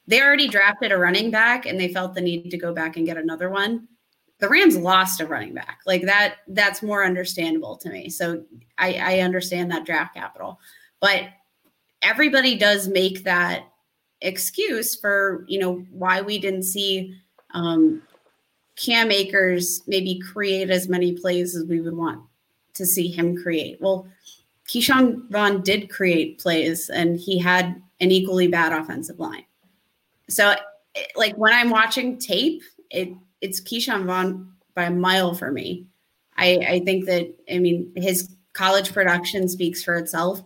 [0.06, 3.06] They already drafted a running back and they felt the need to go back and
[3.06, 3.88] get another one
[4.38, 5.80] the Rams lost a running back.
[5.86, 8.08] Like that, that's more understandable to me.
[8.08, 8.44] So
[8.78, 10.60] I, I understand that draft capital,
[11.00, 11.24] but
[12.02, 13.64] everybody does make that
[14.20, 17.14] excuse for you know why we didn't see
[17.54, 18.02] um,
[18.76, 22.22] Cam Akers maybe create as many plays as we would want
[22.74, 23.80] to see him create.
[23.80, 24.06] Well,
[24.68, 29.44] Ke'Shawn Vaughn did create plays, and he had an equally bad offensive line.
[30.28, 30.54] So,
[31.16, 33.10] like when I'm watching tape, it
[33.40, 35.86] it's Ke'Shawn Vaughn by a mile for me.
[36.36, 40.42] I, I think that I mean his college production speaks for itself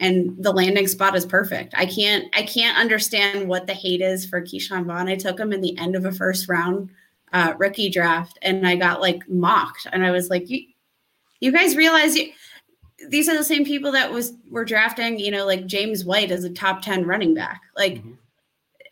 [0.00, 1.74] and the landing spot is perfect.
[1.76, 5.08] I can't I can't understand what the hate is for Ke'Shawn Vaughn.
[5.08, 6.90] I took him in the end of a first round
[7.32, 10.60] uh, rookie draft and I got like mocked and I was like you
[11.40, 12.32] you guys realize you
[13.08, 16.44] these are the same people that was were drafting, you know, like James White as
[16.44, 17.62] a top 10 running back.
[17.76, 18.12] Like mm-hmm.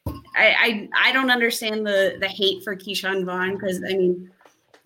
[0.07, 4.30] I, I, I don't understand the the hate for Ke'Shawn Vaughn because I mean,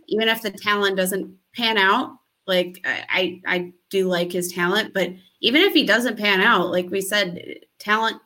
[0.08, 2.16] even if the talent doesn't pan out,
[2.46, 5.10] like I, I do like his talent, but
[5.40, 8.20] even if he doesn't pan out, like we said, talent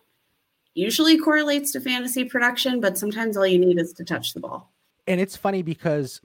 [0.74, 4.72] usually correlates to fantasy production, but sometimes all you need is to touch the ball.
[5.06, 6.20] And it's funny because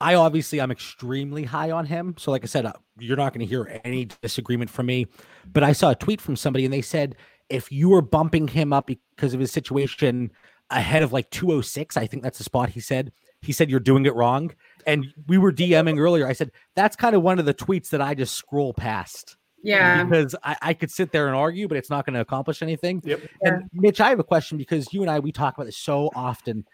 [0.00, 2.14] I obviously I'm extremely high on him.
[2.18, 5.06] So like I said, uh, you're not going to hear any disagreement from me.
[5.52, 7.16] But I saw a tweet from somebody and they said
[7.48, 10.30] if you were bumping him up because of his situation
[10.70, 13.12] ahead of like 206, I think that's the spot he said.
[13.40, 14.52] He said you're doing it wrong.
[14.86, 16.26] And we were DMing earlier.
[16.26, 19.36] I said that's kind of one of the tweets that I just scroll past.
[19.62, 20.04] Yeah.
[20.04, 23.02] Because I, I could sit there and argue, but it's not going to accomplish anything.
[23.04, 23.22] Yep.
[23.42, 26.10] And Mitch, I have a question because you and I we talk about this so
[26.14, 26.64] often.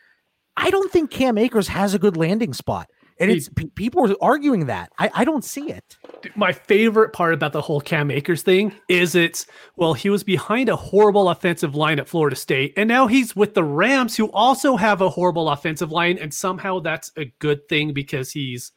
[0.57, 2.89] I don't think Cam Akers has a good landing spot.
[3.19, 4.93] And it's pe- people are arguing that.
[4.99, 5.97] I, I don't see it.
[6.35, 9.47] my favorite part about the whole Cam Akers thing is it's
[9.77, 13.55] well, he was behind a horrible offensive line at Florida State, and now he's with
[13.55, 17.93] the Rams, who also have a horrible offensive line, and somehow that's a good thing
[17.93, 18.73] because he's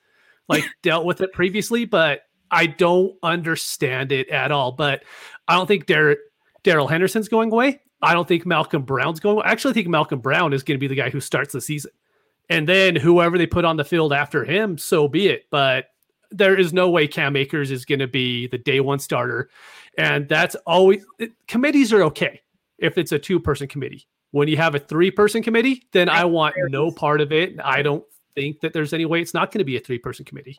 [0.47, 1.85] like dealt with it previously.
[1.85, 2.21] But
[2.51, 4.71] I don't understand it at all.
[4.71, 5.03] But
[5.47, 6.17] I don't think Dar-
[6.63, 7.81] Darrell Henderson's going away.
[8.01, 9.41] I don't think Malcolm Brown's going.
[9.43, 11.91] I actually think Malcolm Brown is going to be the guy who starts the season,
[12.49, 15.45] and then whoever they put on the field after him, so be it.
[15.51, 15.85] But
[16.31, 19.49] there is no way Cam Akers is going to be the day one starter.
[19.97, 22.41] And that's always it- committees are okay
[22.77, 24.07] if it's a two person committee.
[24.31, 27.55] When you have a three person committee, then I want no part of it.
[27.63, 28.03] I don't
[28.35, 30.57] think that there's any way it's not going to be a three person committee.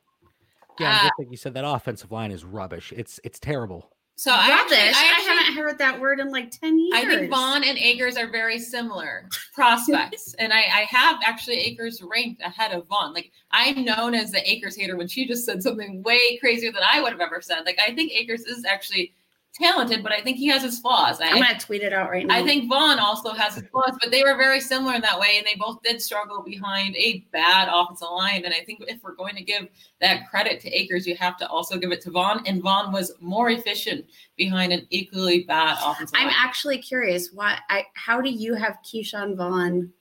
[0.81, 2.93] Yeah, and Uh, just like you said, that offensive line is rubbish.
[2.97, 3.91] It's it's terrible.
[4.19, 6.93] So I actually, I, I, haven't heard that word in like 10 years.
[6.93, 12.03] I think Vaughn and Akers are very similar prospects, and I, I have actually Akers
[12.03, 13.15] ranked ahead of Vaughn.
[13.15, 16.83] Like I'm known as the Akers hater when she just said something way crazier than
[16.85, 17.61] I would have ever said.
[17.65, 19.15] Like I think Akers is actually
[19.61, 21.21] talented, but I think he has his flaws.
[21.21, 22.37] I, I'm going to tweet it out right now.
[22.37, 25.37] I think Vaughn also has his flaws, but they were very similar in that way,
[25.37, 28.45] and they both did struggle behind a bad offensive line.
[28.45, 29.69] And I think if we're going to give
[30.01, 32.43] that credit to Akers, you have to also give it to Vaughn.
[32.47, 34.05] And Vaughn was more efficient
[34.37, 36.29] behind an equally bad offensive line.
[36.29, 37.31] I'm actually curious.
[37.33, 37.59] Why?
[37.69, 39.93] I, how do you have Ke'Shawn Vaughn?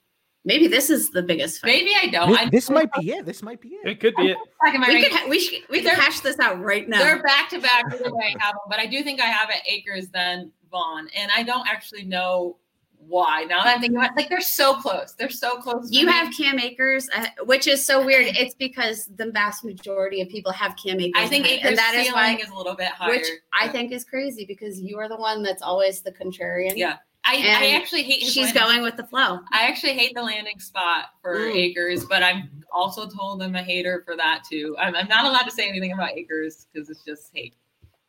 [0.48, 1.68] Maybe this is the biggest fight.
[1.68, 2.30] Maybe I don't.
[2.30, 3.26] This, I, this might be it.
[3.26, 3.86] This might be it.
[3.86, 4.38] It could be it.
[4.64, 6.88] back in my We rank- could ha- we should we could hash this out right
[6.88, 7.00] now.
[7.00, 9.50] They're back to back either way I have them, but I do think I have
[9.50, 12.58] it Akers then Vaughn, and I don't actually know
[13.00, 13.43] why.
[13.43, 15.14] Now that I'm thinking about, like they're so close.
[15.14, 15.91] They're so close.
[15.91, 16.12] You me.
[16.14, 18.28] have Cam Akers, uh, which is so weird.
[18.28, 21.78] It's because the vast majority of people have Cam Akers, I think ahead, Akers' and
[21.78, 23.10] that is ceiling why, is a little bit higher.
[23.10, 26.78] which I think is crazy because you are the one that's always the contrarian.
[26.78, 26.98] Yeah.
[27.28, 28.24] I, I actually hate.
[28.24, 29.40] his she's landing going with the flow.
[29.52, 31.56] I actually hate the landing spot for Mm.
[31.56, 34.76] Akers, but I'm also told I'm a hater for that too.
[34.80, 37.56] I'm, I'm not allowed to say anything about Akers because it's just hate.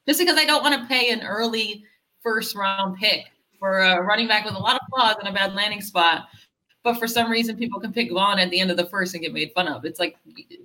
[0.07, 1.85] Just because I don't want to pay an early
[2.23, 3.25] first round pick
[3.59, 6.29] for a running back with a lot of flaws and a bad landing spot.
[6.85, 9.23] But for some reason, people can pick Vaughn at the end of the first and
[9.23, 9.85] get made fun of.
[9.85, 10.17] It's like,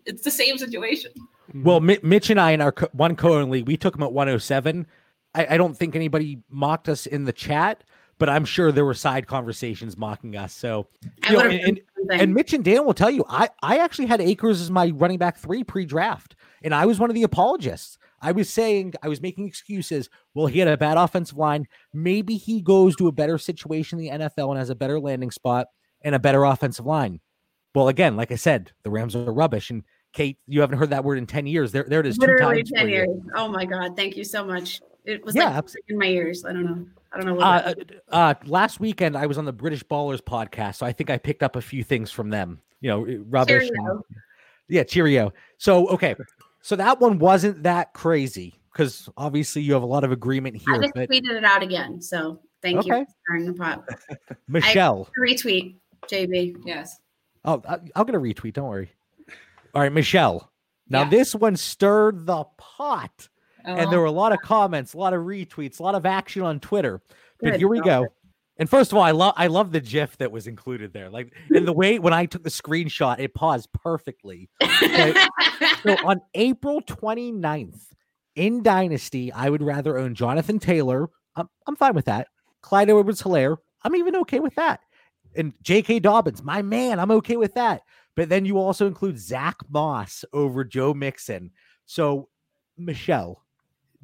[0.05, 1.11] it's the same situation.
[1.55, 4.13] Well, Mi- Mitch and I in our co- one co league, we took him at
[4.13, 4.85] 107.
[5.33, 7.83] I, I don't think anybody mocked us in the chat,
[8.23, 10.53] but I'm sure there were side conversations mocking us.
[10.53, 10.87] So,
[11.29, 14.61] know, and, and, and Mitch and Dan will tell you, I, I actually had Akers
[14.61, 17.97] as my running back three pre draft, and I was one of the apologists.
[18.21, 20.09] I was saying, I was making excuses.
[20.33, 21.67] Well, he had a bad offensive line.
[21.91, 25.29] Maybe he goes to a better situation in the NFL and has a better landing
[25.29, 25.67] spot
[26.01, 27.19] and a better offensive line.
[27.75, 29.69] Well, again, like I said, the Rams are rubbish.
[29.69, 31.73] And Kate, you haven't heard that word in 10 years.
[31.73, 32.17] There, there it is.
[32.17, 32.95] two literally times ten for you.
[32.95, 33.09] years.
[33.35, 33.97] Oh my god!
[33.97, 34.79] Thank you so much.
[35.05, 36.45] It was Yeah, like in my ears.
[36.45, 36.85] I don't know.
[37.11, 37.45] I don't know what.
[37.45, 37.73] Uh,
[38.11, 41.17] uh, uh, last weekend, I was on the British Ballers podcast, so I think I
[41.17, 42.61] picked up a few things from them.
[42.81, 43.67] You know, rubbish.
[43.69, 44.03] Cheerio.
[44.67, 45.33] yeah, cheerio.
[45.57, 46.15] So, okay,
[46.61, 50.71] so that one wasn't that crazy because obviously you have a lot of agreement I
[50.71, 50.81] here.
[50.81, 52.01] just But tweeted it out again.
[52.01, 53.05] So thank you Okay.
[53.27, 53.83] for the pot.
[54.47, 55.75] Michelle, Retweet,
[56.11, 56.57] JB.
[56.65, 56.97] Yes.
[57.45, 58.53] oh, I- I'll get a retweet.
[58.53, 58.91] Don't worry.
[59.75, 60.49] All right, Michelle.
[60.89, 61.09] Now Yeah.
[61.09, 63.29] this one stirred the pot,
[63.65, 66.05] Oh, and there were a lot of comments, a lot of retweets, a lot of
[66.05, 67.01] action on Twitter.
[67.39, 67.85] But Good here we God.
[67.85, 68.07] go.
[68.57, 71.09] And first of all, I love I love the GIF that was included there.
[71.09, 74.49] Like in the way when I took the screenshot, it paused perfectly.
[74.61, 75.13] So
[76.05, 77.81] on April 29th
[78.35, 81.09] in Dynasty, I would rather own Jonathan Taylor.
[81.35, 82.27] I'm, I'm fine with that.
[82.61, 83.57] Clyde Edwards Helaire.
[83.83, 84.79] I'm even okay with that.
[85.35, 85.99] And J.K.
[85.99, 87.81] Dobbins, my man, I'm okay with that.
[88.15, 91.51] But then you also include Zach Moss over Joe Mixon.
[91.85, 92.29] So,
[92.77, 93.42] Michelle,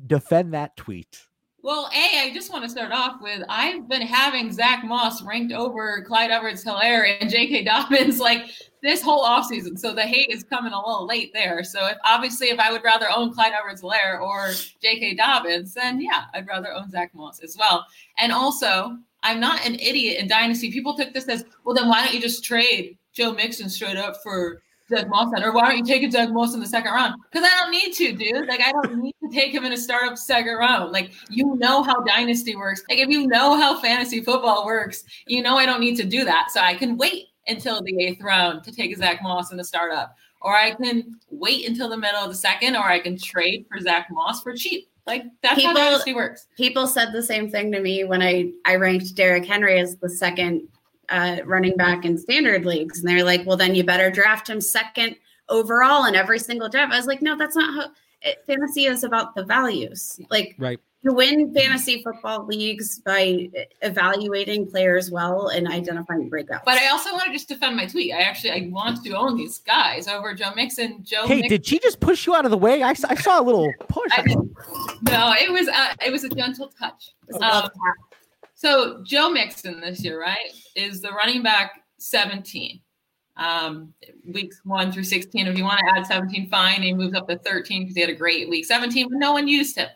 [0.08, 1.26] defend that tweet.
[1.62, 5.52] Well, A, I just want to start off with I've been having Zach Moss ranked
[5.52, 7.66] over Clyde Edwards Helaire and J.K.
[7.66, 8.50] Dobbins like
[8.82, 9.78] this whole offseason.
[9.78, 11.66] So the hate is coming a little late there.
[11.66, 15.16] So if obviously if I would rather own Clyde Edwards Helaire or J.K.
[15.16, 17.86] Dobbins, then yeah, I'd rather own Zach Moss as well.
[18.18, 20.72] And also, I'm not an idiot in Dynasty.
[20.72, 24.16] People took this as, well, then why don't you just trade Joe Mixon straight up
[24.24, 25.32] for Zach Moss?
[25.42, 27.16] Or why aren't you taking Zach Moss in the second round?
[27.32, 28.48] Because I don't need to, dude.
[28.48, 30.92] Like, I don't need to take him in a startup second round.
[30.92, 32.84] Like, you know how Dynasty works.
[32.90, 36.26] Like, if you know how fantasy football works, you know I don't need to do
[36.26, 36.48] that.
[36.52, 40.16] So I can wait until the eighth round to take Zach Moss in the startup.
[40.42, 43.78] or I can wait until the middle of the second, or I can trade for
[43.80, 44.88] Zach Moss for cheap.
[45.06, 46.48] Like that's People- how dynasty works.
[46.56, 50.08] People said the same thing to me when I I ranked Derrick Henry as the
[50.10, 50.68] second
[51.12, 54.62] uh, running back in standard leagues, and they're like, "Well, then you better draft him
[54.62, 55.16] second
[55.50, 57.92] overall in every single draft." I was like, "No, that's not how
[58.22, 60.20] it, fantasy is about the values.
[60.30, 60.80] Like Right.
[61.02, 63.50] you win fantasy football leagues by
[63.82, 68.14] evaluating players well and identifying breakouts." But I also want to just defend my tweet.
[68.14, 71.04] I actually I want to own these guys over Joe Mixon.
[71.04, 71.50] Joe Hey, Mixon.
[71.50, 72.84] did she just push you out of the way?
[72.84, 74.12] I saw a little push.
[74.18, 74.52] I didn't-
[75.04, 77.14] no, it was uh, it was a gentle touch.
[77.30, 77.72] It's Um, tap.
[78.60, 82.82] So Joe Mixon this year, right, is the running back 17.
[83.38, 83.94] Um,
[84.34, 85.48] weeks one through 16.
[85.48, 86.82] If you want to add 17, fine.
[86.82, 89.48] He moves up to 13 because he had a great week 17, but no one
[89.48, 89.88] used him.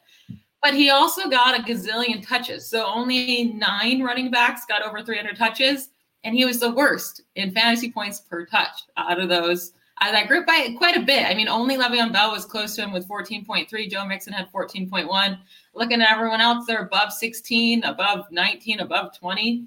[0.62, 2.66] But he also got a gazillion touches.
[2.66, 5.90] So only nine running backs got over 300 touches,
[6.24, 10.16] and he was the worst in fantasy points per touch out of those out of
[10.16, 11.26] that group by quite a bit.
[11.26, 13.92] I mean, only Le'Veon Bell was close to him with 14.3.
[13.92, 15.38] Joe Mixon had 14.1
[15.74, 19.66] looking at everyone else, they're above 16, above 19, above 20.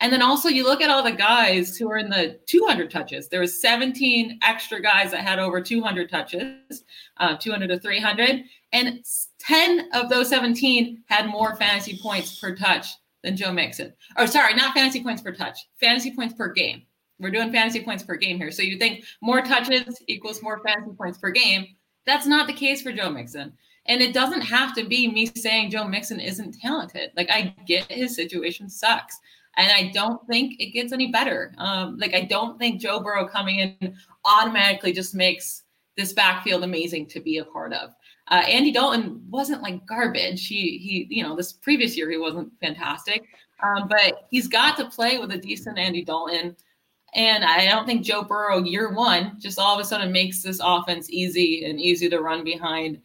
[0.00, 3.28] And then also you look at all the guys who are in the 200 touches.
[3.28, 6.84] There was 17 extra guys that had over 200 touches,
[7.16, 9.04] uh, 200 to 300, and
[9.38, 12.88] 10 of those 17 had more fantasy points per touch
[13.22, 13.92] than Joe Mixon.
[14.18, 16.82] Or sorry, not fantasy points per touch, fantasy points per game.
[17.18, 18.50] We're doing fantasy points per game here.
[18.50, 21.68] So you think more touches equals more fantasy points per game.
[22.04, 23.54] That's not the case for Joe Mixon.
[23.88, 27.10] And it doesn't have to be me saying Joe Mixon isn't talented.
[27.16, 29.18] Like I get his situation sucks.
[29.56, 31.54] And I don't think it gets any better.
[31.58, 35.62] Um, like I don't think Joe Burrow coming in automatically just makes
[35.96, 37.94] this backfield amazing to be a part of.
[38.28, 40.46] Uh, Andy Dalton wasn't like garbage.
[40.46, 43.24] He he, you know, this previous year he wasn't fantastic.
[43.62, 46.56] Um, but he's got to play with a decent Andy Dalton.
[47.14, 50.60] And I don't think Joe Burrow, year one, just all of a sudden makes this
[50.62, 53.00] offense easy and easy to run behind.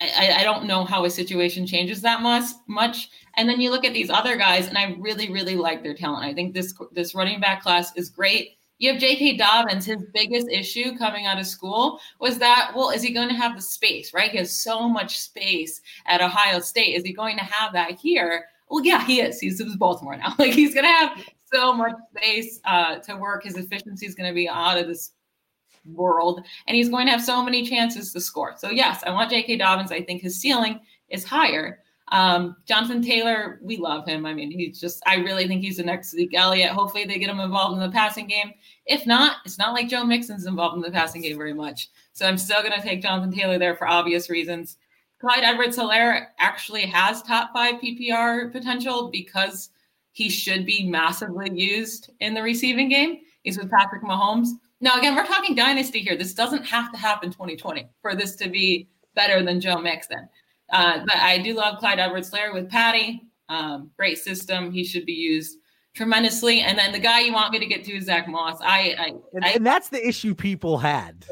[0.00, 2.44] I, I don't know how a situation changes that much.
[2.68, 5.94] Much, and then you look at these other guys, and I really, really like their
[5.94, 6.24] talent.
[6.24, 8.58] I think this this running back class is great.
[8.78, 9.36] You have J.K.
[9.36, 9.84] Dobbins.
[9.84, 13.56] His biggest issue coming out of school was that, well, is he going to have
[13.56, 14.14] the space?
[14.14, 14.30] Right?
[14.30, 16.94] He has so much space at Ohio State.
[16.94, 18.44] Is he going to have that here?
[18.70, 19.40] Well, yeah, he is.
[19.40, 20.34] He's in Baltimore now.
[20.38, 23.44] Like he's going to have so much space uh, to work.
[23.44, 25.12] His efficiency is going to be out of this
[25.84, 28.54] world, and he's going to have so many chances to score.
[28.58, 29.56] So yes, I want J.K.
[29.56, 29.92] Dobbins.
[29.92, 31.80] I think his ceiling is higher.
[32.10, 34.24] Um, Jonathan Taylor, we love him.
[34.24, 35.02] I mean, he's just.
[35.06, 36.70] I really think he's the next Zeke Elliott.
[36.70, 38.52] Hopefully, they get him involved in the passing game.
[38.86, 41.90] If not, it's not like Joe Mixon's involved in the passing game very much.
[42.12, 44.78] So I'm still going to take Jonathan Taylor there for obvious reasons.
[45.20, 49.70] Clyde Edwards Helaire actually has top five PPR potential because
[50.12, 53.18] he should be massively used in the receiving game.
[53.42, 54.48] He's with Patrick Mahomes.
[54.80, 56.16] Now, again, we're talking dynasty here.
[56.16, 60.28] This doesn't have to happen 2020 for this to be better than Joe Mixon.
[60.72, 63.22] Uh, but I do love Clyde Edwards Helaire with Patty.
[63.48, 64.70] Um, great system.
[64.70, 65.58] He should be used
[65.94, 66.60] tremendously.
[66.60, 68.58] And then the guy you want me to get to is Zach Moss.
[68.60, 71.26] I, I, and, I and that's the issue people had.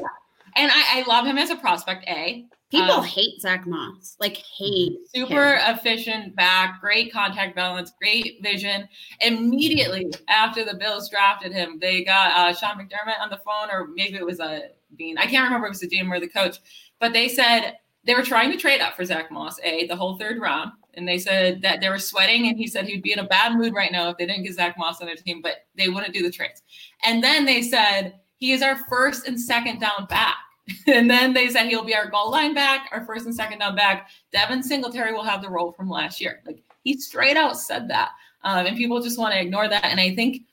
[0.55, 2.05] and I, I love him as a prospect.
[2.09, 5.75] A People um, hate Zach Moss, like hate super him.
[5.75, 8.89] efficient back, great contact balance, great vision.
[9.21, 13.87] Immediately after the Bills drafted him, they got uh, Sean McDermott on the phone, or
[13.87, 15.17] maybe it was a Beane.
[15.17, 16.57] I can't remember if it was the GM or the coach,
[16.99, 20.17] but they said they were trying to trade up for Zach Moss, a the whole
[20.17, 23.19] third round, and they said that they were sweating, and he said he'd be in
[23.19, 25.67] a bad mood right now if they didn't get Zach Moss on their team, but
[25.77, 26.63] they wouldn't do the trades.
[27.03, 30.35] And then they said he is our first and second down back.
[30.87, 33.75] And then they said he'll be our goal line back, our first and second down
[33.75, 34.09] back.
[34.31, 36.41] Devin Singletary will have the role from last year.
[36.45, 38.11] Like he straight out said that.
[38.43, 39.85] Um, and people just want to ignore that.
[39.85, 40.43] And I think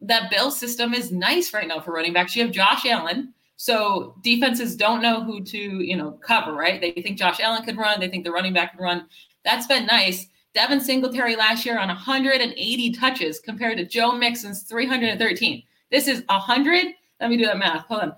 [0.00, 2.34] that Bill system is nice right now for running backs.
[2.36, 3.32] You have Josh Allen.
[3.56, 6.80] So defenses don't know who to, you know, cover, right?
[6.80, 8.00] They think Josh Allen could run.
[8.00, 9.06] They think the running back could run.
[9.44, 10.26] That's been nice.
[10.54, 15.62] Devin Singletary last year on 180 touches compared to Joe Mixon's 313.
[15.90, 16.86] This is 100.
[17.20, 17.86] Let me do that math.
[17.86, 18.12] Hold on.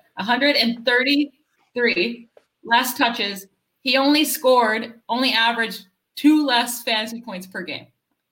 [1.74, 2.28] 133
[2.64, 3.46] less touches.
[3.82, 7.86] He only scored, only averaged two less fantasy points per game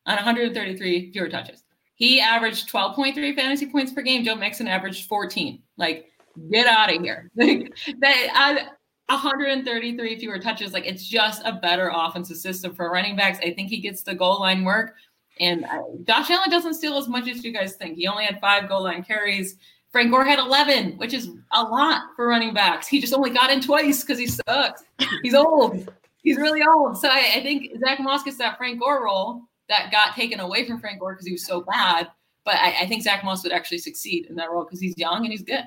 [0.07, 1.63] on 133 fewer touches.
[1.95, 4.25] He averaged 12.3 fantasy points per game.
[4.25, 5.63] Joe Mixon averaged 14.
[5.79, 6.11] Like,
[6.51, 7.31] get out of here.
[8.01, 8.71] That, uh,
[9.09, 10.73] 133 fewer touches.
[10.73, 13.39] Like, it's just a better offensive system for running backs.
[13.39, 14.95] I think he gets the goal line work.
[15.39, 17.97] And uh, Josh Allen doesn't steal as much as you guys think.
[17.97, 19.57] He only had five goal line carries.
[19.91, 22.87] Frank Gore had 11, which is a lot for running backs.
[22.87, 24.85] He just only got in twice because he sucks.
[25.23, 25.89] He's old.
[26.23, 26.99] He's really old.
[26.99, 30.67] So I, I think Zach Moss gets that Frank Gore role that got taken away
[30.67, 32.09] from Frank Gore because he was so bad.
[32.45, 35.25] But I, I think Zach Moss would actually succeed in that role because he's young
[35.25, 35.65] and he's good.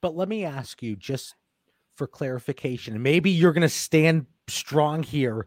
[0.00, 1.34] But let me ask you, just
[2.00, 3.02] for clarification.
[3.02, 5.46] Maybe you're going to stand strong here,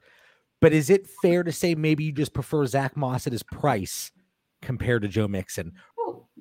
[0.62, 4.12] but is it fair to say maybe you just prefer Zach Moss at his price
[4.62, 5.74] compared to Joe Mixon?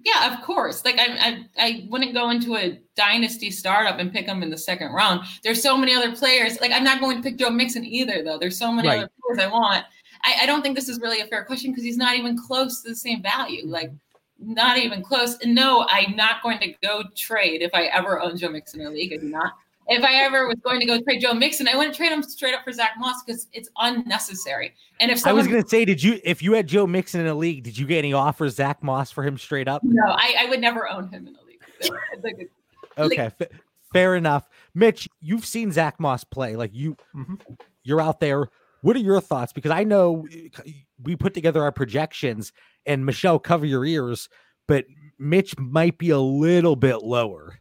[0.05, 0.85] Yeah, of course.
[0.85, 4.59] Like I, I, I wouldn't go into a dynasty startup and pick him in the
[4.59, 5.21] second round.
[5.45, 6.61] There's so many other players.
[6.61, 8.39] Like I'm not going to pick Joe Mixon either, though.
[8.39, 8.99] There's so many Right.
[8.99, 9.85] other players I want.
[10.25, 12.83] I, I don't think this is really a fair question because he's not even close
[12.83, 13.63] to the same value.
[13.67, 13.93] Like
[14.41, 15.37] not even close.
[15.39, 18.89] And no, I'm not going to go trade if I ever own Joe Mixon in
[18.89, 19.13] a league.
[19.13, 19.53] I do not.
[19.89, 22.55] If I ever was going to go trade Joe Mixon, I wouldn't trade him straight
[22.55, 24.75] up for Zach Moss because it's unnecessary.
[25.01, 27.27] And if I was going to say, did you, if you had Joe Mixon in
[27.27, 29.83] a league, did you get any offers Zach Moss for him straight up?
[29.85, 31.61] no, I, I would never own him in a league.
[31.83, 32.49] So, like,
[32.97, 33.49] Okay, fa-
[33.93, 34.49] fair enough.
[34.75, 36.55] Mitch, you've seen Zach Moss play.
[36.57, 37.41] Like you, Mhm.
[37.83, 38.47] you're out there.
[38.83, 39.53] What are your thoughts?
[39.53, 40.27] Because I know
[40.59, 40.63] uh,
[41.03, 42.53] we put together our projections,
[42.87, 44.29] and Michelle, cover your ears.
[44.69, 44.85] But
[45.19, 47.59] Mitch might be a little bit lower.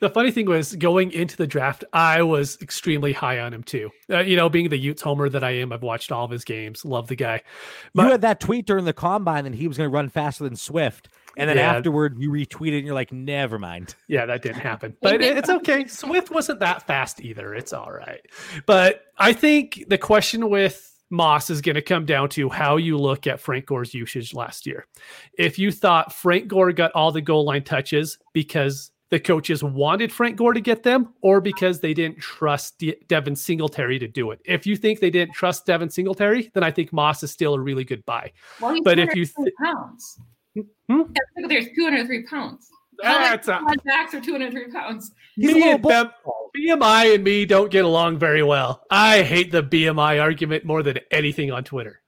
[0.00, 3.90] The funny thing was going into the draft, I was extremely high on him too.
[4.10, 6.44] Uh, you know, being the Utes homer that I am, I've watched all of his
[6.44, 6.84] games.
[6.84, 7.42] Love the guy.
[7.94, 10.56] you had that tweet during the combine that he was going to run faster than
[10.56, 11.74] Swift, and then Yeah.
[11.76, 13.94] afterward you retweeted, and you're like, never mind.
[14.08, 14.96] Yeah, that didn't happen.
[15.00, 15.86] But it- it's okay.
[15.86, 17.54] Swift wasn't that fast either.
[17.54, 18.20] It's all right.
[18.66, 22.96] But I think the question with Moss is going to come down to how you
[22.96, 24.86] look at Frank Gore's usage last year.
[25.36, 30.12] If you thought Frank Gore got all the goal line touches because the coaches wanted
[30.12, 34.30] Frank Gore to get them or because they didn't trust De- Devin Singletary to do
[34.30, 34.40] it.
[34.44, 37.60] If you think they didn't trust Devin Singletary, then I think Moss is still a
[37.60, 38.32] really good buy.
[38.60, 40.20] well, he's But if you 203 pounds,
[40.88, 41.02] Hmm?
[41.38, 42.68] Yeah, there's 203 pounds.
[43.02, 45.12] That's a, backs are 203 pounds?
[45.36, 46.10] He's me little and Bem-
[46.56, 48.84] BMI and me don't get along very well.
[48.90, 51.99] I hate the BMI argument more than anything on Twitter.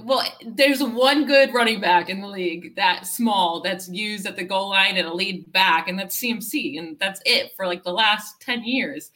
[0.00, 4.44] Well, there's one good running back in the league that small that's used at the
[4.44, 7.92] goal line and a lead back, and that's CMC, and that's it for like the
[7.92, 9.10] last 10 years.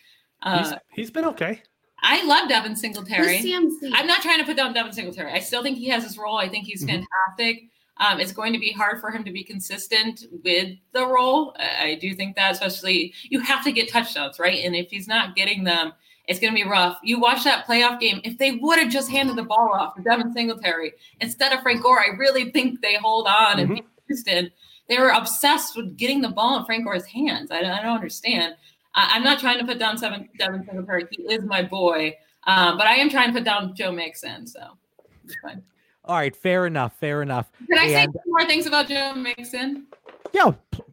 [0.45, 1.63] He's, Uh, he's been okay.
[2.03, 3.41] I love Devin Who's Singletary.
[3.41, 3.91] CMC?
[3.93, 5.33] I'm not trying to put down Devin Singletary.
[5.33, 6.39] I still think he has his role.
[6.39, 7.05] I think he's Mhm.
[7.37, 7.65] fantastic.
[7.99, 11.55] Um, it's going to be hard for him to be consistent with the role.
[11.59, 14.65] I I do think that, especially you have to get touchdowns, right?
[14.65, 15.93] And if he's not getting them,
[16.31, 16.97] it's going to be rough.
[17.03, 18.21] You watch that playoff game.
[18.23, 21.83] If they would have just handed the ball off to Devin Singletary instead of Frank
[21.83, 24.49] Gore, I really think they hold on and beat Houston.
[24.89, 27.51] They were obsessed with getting the ball in Frank Gore's hands.
[27.51, 28.55] I, I don't understand.
[28.95, 31.09] I, I'm not trying to put down seven, Devin Singletary.
[31.11, 32.17] He is my boy.
[32.45, 34.47] Um, but I am trying to put down Joe Mixon.
[34.47, 34.61] So
[35.25, 35.65] it's fine.
[36.05, 36.97] All right, fair enough.
[36.97, 37.51] Fair enough.
[37.69, 39.89] Can I say two more things about Joe Mixon?
[40.33, 40.53] Yeah,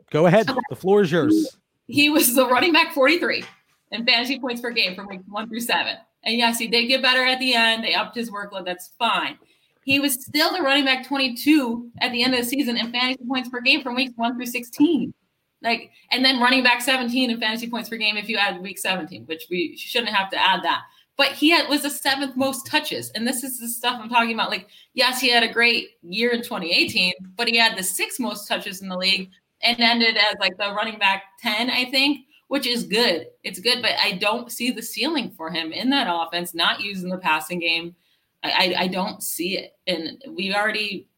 [0.09, 0.49] go ahead.
[0.69, 1.57] The floor is yours.
[1.85, 3.45] He was the running back 43
[3.91, 5.95] in fantasy points per game from week one through seven.
[6.23, 7.83] And yes, he did get better at the end.
[7.83, 8.65] They upped his workload.
[8.65, 9.38] That's fine.
[9.85, 13.23] He was still the running back 22 at the end of the season in fantasy
[13.25, 15.13] points per game from weeks one through 16.
[15.61, 18.77] Like, and then running back 17 in fantasy points per game if you add week
[18.77, 20.81] 17, which we shouldn't have to add that.
[21.15, 23.09] But he had, was the seventh most touches.
[23.11, 24.51] And this is the stuff I'm talking about.
[24.51, 28.47] Like, yes, he had a great year in 2018, but he had the sixth most
[28.47, 29.31] touches in the league
[29.63, 33.27] and ended as like the running back 10, I think, which is good.
[33.43, 37.09] It's good, but I don't see the ceiling for him in that offense, not using
[37.09, 37.95] the passing game.
[38.43, 39.73] I, I, I don't see it.
[39.87, 41.09] And we already,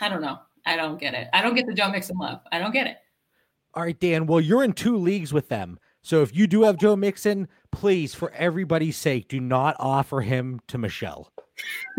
[0.00, 0.38] I don't know.
[0.66, 1.28] I don't get it.
[1.32, 2.40] I don't get the Joe Mixon love.
[2.52, 2.98] I don't get it.
[3.74, 4.26] All right, Dan.
[4.26, 5.78] Well, you're in two leagues with them.
[6.02, 10.60] So if you do have Joe Mixon, please, for everybody's sake, do not offer him
[10.68, 11.32] to Michelle.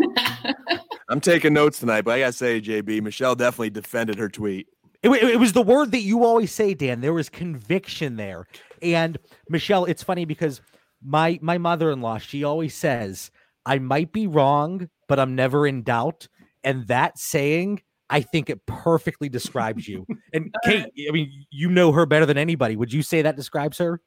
[1.08, 4.68] I'm taking notes tonight, but I gotta say, JB, Michelle definitely defended her tweet.
[5.02, 7.00] It, wa- it was the word that you always say, Dan.
[7.00, 8.46] There was conviction there.
[8.82, 9.18] And
[9.48, 10.60] Michelle, it's funny because
[11.02, 13.30] my my mother-in-law, she always says,
[13.66, 16.28] I might be wrong, but I'm never in doubt.
[16.64, 20.06] And that saying, I think it perfectly describes you.
[20.32, 22.76] And Kate, I mean, you know her better than anybody.
[22.76, 24.00] Would you say that describes her?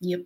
[0.00, 0.20] Yep.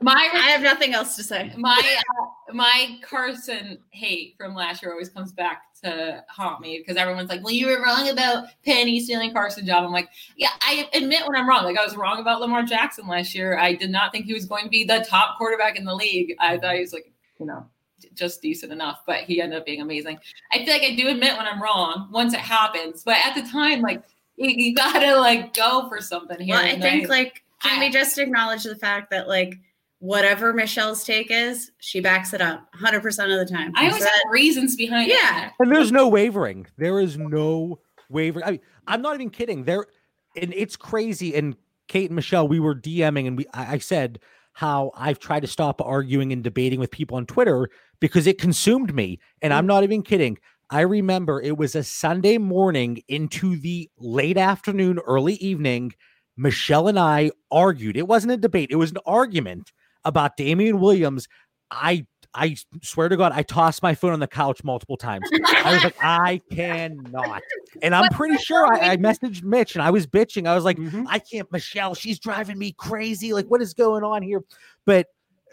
[0.00, 1.52] My I have nothing else to say.
[1.56, 1.80] my
[2.18, 7.28] uh, my Carson hate from last year always comes back to haunt me because everyone's
[7.28, 11.26] like, "Well, you were wrong about Penny stealing Carson job." I'm like, "Yeah, I admit
[11.26, 11.64] when I'm wrong.
[11.64, 13.58] Like I was wrong about Lamar Jackson last year.
[13.58, 16.34] I did not think he was going to be the top quarterback in the league.
[16.40, 17.66] I thought he was like, you know,
[18.14, 20.18] just decent enough, but he ended up being amazing.
[20.52, 23.42] I feel like I do admit when I'm wrong once it happens, but at the
[23.50, 24.02] time, like
[24.36, 26.54] you, you gotta like go for something here.
[26.54, 29.54] Well, I and think like can I- we just acknowledge the fact that like
[29.98, 33.72] whatever Michelle's take is, she backs it up 100% of the time.
[33.76, 35.14] I always So have reasons behind it.
[35.14, 35.50] Yeah.
[35.60, 36.66] And there's no wavering.
[36.76, 38.44] There is no wavering.
[38.44, 39.62] I mean, I'm not even kidding.
[39.62, 39.86] There,
[40.36, 41.36] and it's crazy.
[41.36, 41.54] And
[41.86, 44.18] Kate and Michelle, we were DMing, and we I I said
[44.54, 47.68] how I've tried to stop arguing and debating with people on Twitter
[48.00, 49.18] because it consumed me.
[49.40, 50.36] And I'm not even kidding.
[50.68, 55.92] I remember it was a Sunday morning into the late afternoon, early evening
[56.36, 57.96] Michelle and I argued.
[57.96, 59.72] It wasn't a debate, it was an argument
[60.04, 61.28] about Damien Williams.
[61.70, 65.28] I I swear to God, I tossed my phone on the couch multiple times.
[65.32, 67.42] I was like, I cannot.
[67.82, 70.46] And I'm pretty sure I, I messaged Mitch and I was bitching.
[70.46, 71.04] I was like, Mhm.
[71.08, 73.34] I can't, Michelle, she's driving me crazy.
[73.34, 74.42] Like, what is going on here?
[74.86, 75.08] But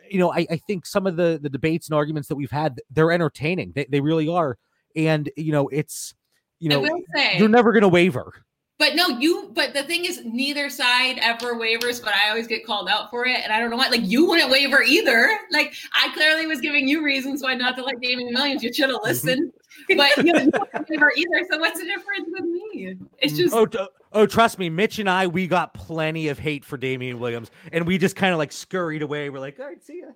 [0.09, 2.82] you know, I, I think some of the the debates and arguments that we've had,
[2.89, 3.73] they're entertaining.
[3.75, 4.57] They, they really are.
[4.95, 6.13] And you know, it's
[6.59, 8.34] you know, say, you're never gonna waver.
[8.80, 9.51] But no, you.
[9.53, 11.99] But the thing is, neither side ever wavers.
[11.99, 13.89] But I always get called out for it, and I don't know why.
[13.89, 15.30] Like you wouldn't waver either.
[15.51, 18.63] Like I clearly was giving you reasons why not to like Damien Williams.
[18.63, 19.07] You should have mm-hmm.
[19.07, 19.53] listened.
[19.89, 21.45] But you, know, you wouldn't waver either.
[21.51, 22.95] So what's the difference with me?
[23.19, 23.38] It's mm.
[23.38, 26.77] just Oh, t- oh, trust me, Mitch and I, we got plenty of hate for
[26.77, 29.30] Damien Williams, and we just kind of like scurried away.
[29.30, 30.11] We're like, all right, see ya.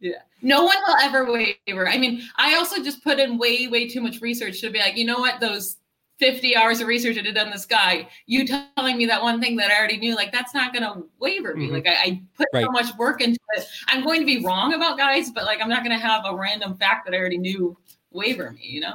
[0.00, 0.18] Yeah.
[0.42, 1.88] No one will ever waver.
[1.88, 4.96] I mean, I also just put in way, way too much research to be like,
[4.96, 5.76] you know what, those
[6.22, 9.56] 50 hours of research I did on this guy, you telling me that one thing
[9.56, 11.68] that I already knew, like that's not gonna waver me.
[11.68, 11.72] Mhm.
[11.72, 12.64] Like I, I put Right.
[12.64, 13.66] so much work into it.
[13.88, 16.76] I'm going to be wrong about guys, but like I'm not gonna have a random
[16.76, 17.76] fact that I already knew
[18.12, 18.94] waver me, you know?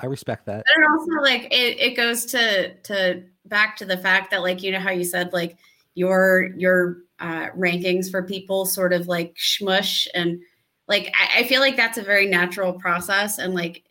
[0.00, 0.64] I respect that.
[0.66, 4.62] But it also like it, it goes to to back to the fact that like
[4.62, 5.56] you know how you said like
[5.94, 10.42] your your uh, rankings for people sort of like smush and
[10.86, 13.84] like I, I feel like that's a very natural process and like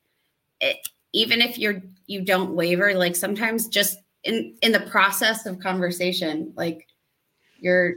[0.59, 0.77] it,
[1.13, 1.81] even if you're
[2.11, 6.87] you don't waver like sometimes just in in the process of conversation like
[7.59, 7.95] your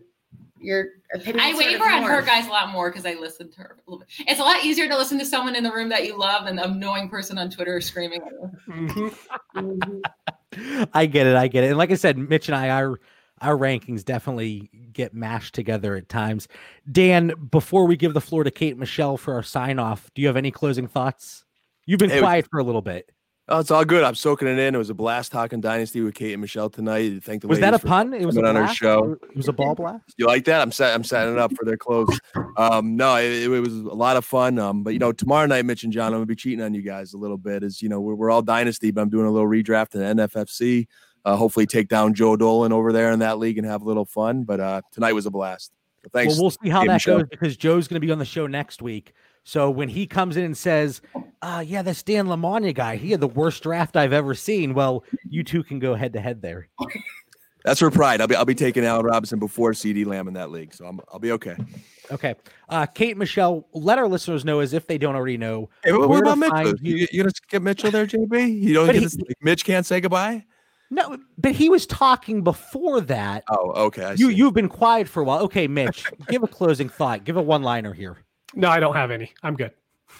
[0.61, 3.77] your opinion I waver on her guys a lot more because I listen to her
[3.77, 4.09] a little bit.
[4.27, 6.59] It's a lot easier to listen to someone in the room that you love than
[6.59, 8.51] a knowing person on Twitter screaming at you.
[8.69, 9.15] Mhm.
[9.55, 10.89] Mhm.
[10.95, 11.37] I get it.
[11.37, 11.69] I get it.
[11.69, 12.99] And like I said, Mitch and I, our
[13.43, 16.49] our rankings definitely get mashed together at times.
[16.91, 20.23] Dan, before we give the floor to Kate and Michelle for our sign off, do
[20.23, 21.45] you have any closing thoughts?
[21.85, 23.11] You've been Hey, quiet for a little bit.
[23.47, 24.03] Oh, it's all good.
[24.05, 24.75] I'm soaking it in.
[24.75, 27.23] It was a blast talking Dynasty with Kate and Michelle tonight.
[27.23, 28.15] Thank the Was that a pun?
[28.15, 29.19] It was a on our show.
[29.23, 30.15] It was a ball blast.
[30.17, 30.63] You like that?
[30.63, 30.95] I'm set.
[30.95, 32.09] I'm setting it up for their close.
[32.57, 34.59] Um, no, it, it was a lot of fun.
[34.59, 36.81] Um, but you know, tomorrow night, Mitch and John, I'm gonna be cheating on you
[36.81, 37.63] guys a little bit.
[37.63, 40.87] As you know, we're, we're all dynasty, but I'm doing a little redraft in NFFC.
[41.27, 44.07] Uh, hopefully, take down Joe Dolan over there in that league and have a little
[44.07, 44.45] fun.
[44.45, 45.71] But uh, tonight was a blast.
[46.03, 46.35] So thanks.
[46.35, 47.19] Well, we'll see how Kate that Michelle.
[47.19, 49.13] goes because Joe's going to be on the show next week.
[49.45, 51.03] So when he comes in and says,
[51.43, 54.73] uh, yeah, that Dan Lamagna guy, he had the worst draft I've ever seen.
[54.73, 56.69] Well, you two can go head to head there.
[57.65, 58.21] That's for pride.
[58.21, 61.01] I'll be I'll be taking Allen Robinson before CeeDee Lamb in that league, so I'm,
[61.11, 61.57] I'll be okay.
[62.13, 62.35] Okay.
[62.69, 65.71] Uh, Kate, Michelle, let our listeners know as if they don't already know.
[65.83, 66.75] Hey, what, about Mitchell?
[66.83, 68.61] You, you- you gonna skip Mitchell there, JB?
[68.63, 70.45] You don't get he- to, like, Mitch can't say goodbye.
[70.91, 73.45] No, but he was talking before that.
[73.51, 74.15] Oh, okay.
[74.19, 75.41] You you've been quiet for a while.
[75.45, 77.25] Okay, Mitch, give a closing thought.
[77.25, 78.19] Give a one liner here.
[78.55, 79.33] No, I don't have any.
[79.43, 79.73] I'm good.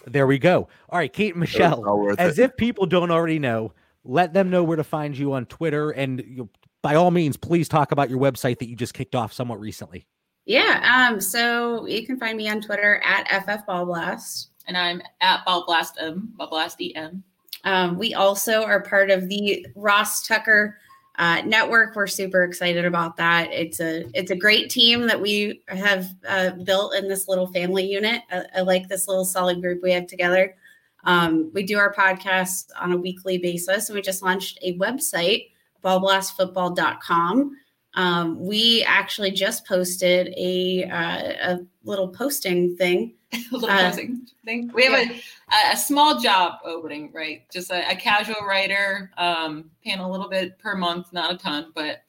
[0.07, 0.69] There we go.
[0.89, 2.15] All right, Kate and Michelle.
[2.19, 2.43] As it.
[2.43, 3.73] if people don't already know,
[4.05, 6.49] let them know where to find you on Twitter, and you,
[6.83, 10.07] by all means, please talk about your website that you just kicked off somewhat recently.
[10.47, 15.93] yeah um so you can find me on twitter at ffballblast And I'm at BallBlast
[16.01, 17.23] M, BallBlast EM.
[17.65, 20.79] Um, we also are part of the Ross Tucker
[21.17, 21.95] uh, network.
[21.95, 23.53] We're super excited about that.
[23.53, 27.85] It's a it's a great team that we have uh, built in this little family
[27.85, 28.23] unit.
[28.31, 30.57] I, I like this little solid group we have together.
[31.05, 35.51] Um, we do our podcast on a weekly basis, and we just launched a website,
[35.85, 37.57] ballblastfootball.com.
[37.97, 43.15] Um, we actually just posted a, uh, a little posting thing
[43.53, 44.71] little Uh, closing thing.
[44.75, 45.21] We have a,
[45.73, 47.43] a small job opening, right?
[47.53, 51.73] Just a, a casual writer, um, paying a little bit per month, not a ton,
[51.75, 52.03] but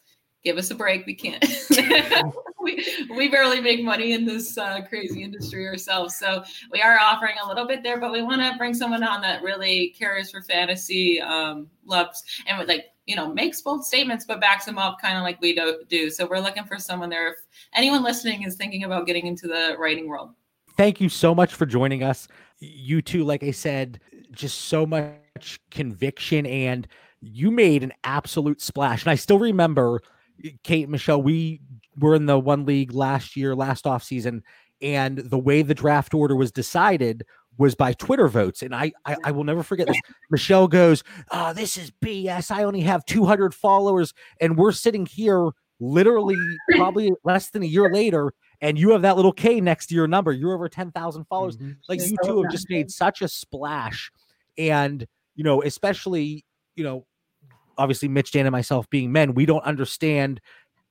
[0.44, 1.06] give us a break.
[1.06, 1.44] We can't.
[2.62, 6.16] we, we barely make money in this uh, crazy industry ourselves.
[6.16, 9.22] So we are offering a little bit there, but we want to bring someone on
[9.22, 14.26] that really cares for fantasy, um, loves, and would like, you know, makes bold statements,
[14.26, 16.10] but backs them up kind of like we do, do.
[16.10, 17.30] So we're looking for someone there.
[17.30, 17.36] If
[17.74, 20.32] anyone listening is thinking about getting into the writing world.
[20.78, 22.28] Thank you so much for joining us.
[22.60, 24.00] You two, like I said,
[24.32, 26.88] just so much conviction, and
[27.22, 29.04] you made an absolute splash.
[29.04, 30.02] And I still remember,
[30.44, 31.62] eh, Kate and Michelle, we
[31.98, 34.44] were in the one league last year, last off season,
[34.82, 37.24] and the way the draft order was decided
[37.58, 38.62] was by Twitter votes.
[38.62, 40.00] And I, I, I will never forget this.
[40.30, 42.52] Michelle goes, "Oh, this is BS.
[42.52, 45.50] I only have 200 followers, and we're sitting here."
[45.82, 46.38] Literally,
[46.78, 48.32] probably less than a year later,
[48.62, 50.32] and you have that little K next to your number.
[50.32, 51.58] You're over 10,000 followers.
[51.88, 54.12] Like Just you so two have just made such a splash.
[54.58, 55.06] And,
[55.36, 56.46] you know, especially,
[56.76, 57.06] you know,
[57.78, 60.42] obviously Mitch, Dan, and myself being men, we don't understand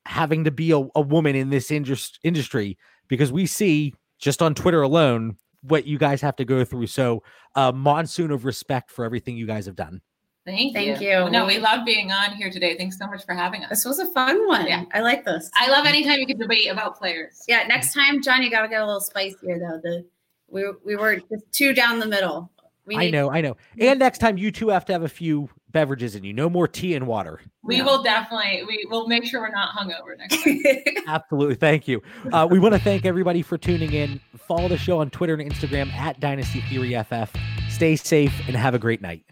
[0.06, 2.76] having to be a, a woman in this indus- industry
[3.08, 6.86] because we see just on Twitter alone what you guys have to go through.
[6.86, 7.22] So,
[7.54, 10.02] uh, monsoon of respect for everything you guys have done.
[10.46, 11.08] Thank, Thank you.
[11.08, 11.30] you.
[11.30, 12.76] No, we love being on here today.
[12.76, 13.70] Thanks so much for having us.
[13.70, 14.66] This was a fun one.
[14.66, 14.84] Yeah.
[14.92, 15.50] I like this.
[15.54, 17.42] I love anytime you can debate about players.
[17.48, 19.80] yeah, next time, John, you gotta get a little spicier though.
[19.82, 20.04] The
[20.48, 22.50] we we were just two down the middle.
[22.86, 23.56] We I know, I know.
[23.80, 26.34] And next time you two have to have a few beverages in you.
[26.34, 27.40] No more tea and water.
[27.62, 27.84] We No.
[27.86, 31.04] will definitely we will make sure we're not hungover next time.
[31.06, 31.54] Absolutely.
[31.54, 32.02] Thank you.
[32.30, 34.20] Uh, we want to thank everybody for tuning in.
[34.36, 37.34] Follow the show on Twitter and Instagram at Dynasty Theory FF.
[37.70, 39.24] Stay safe and have a great night.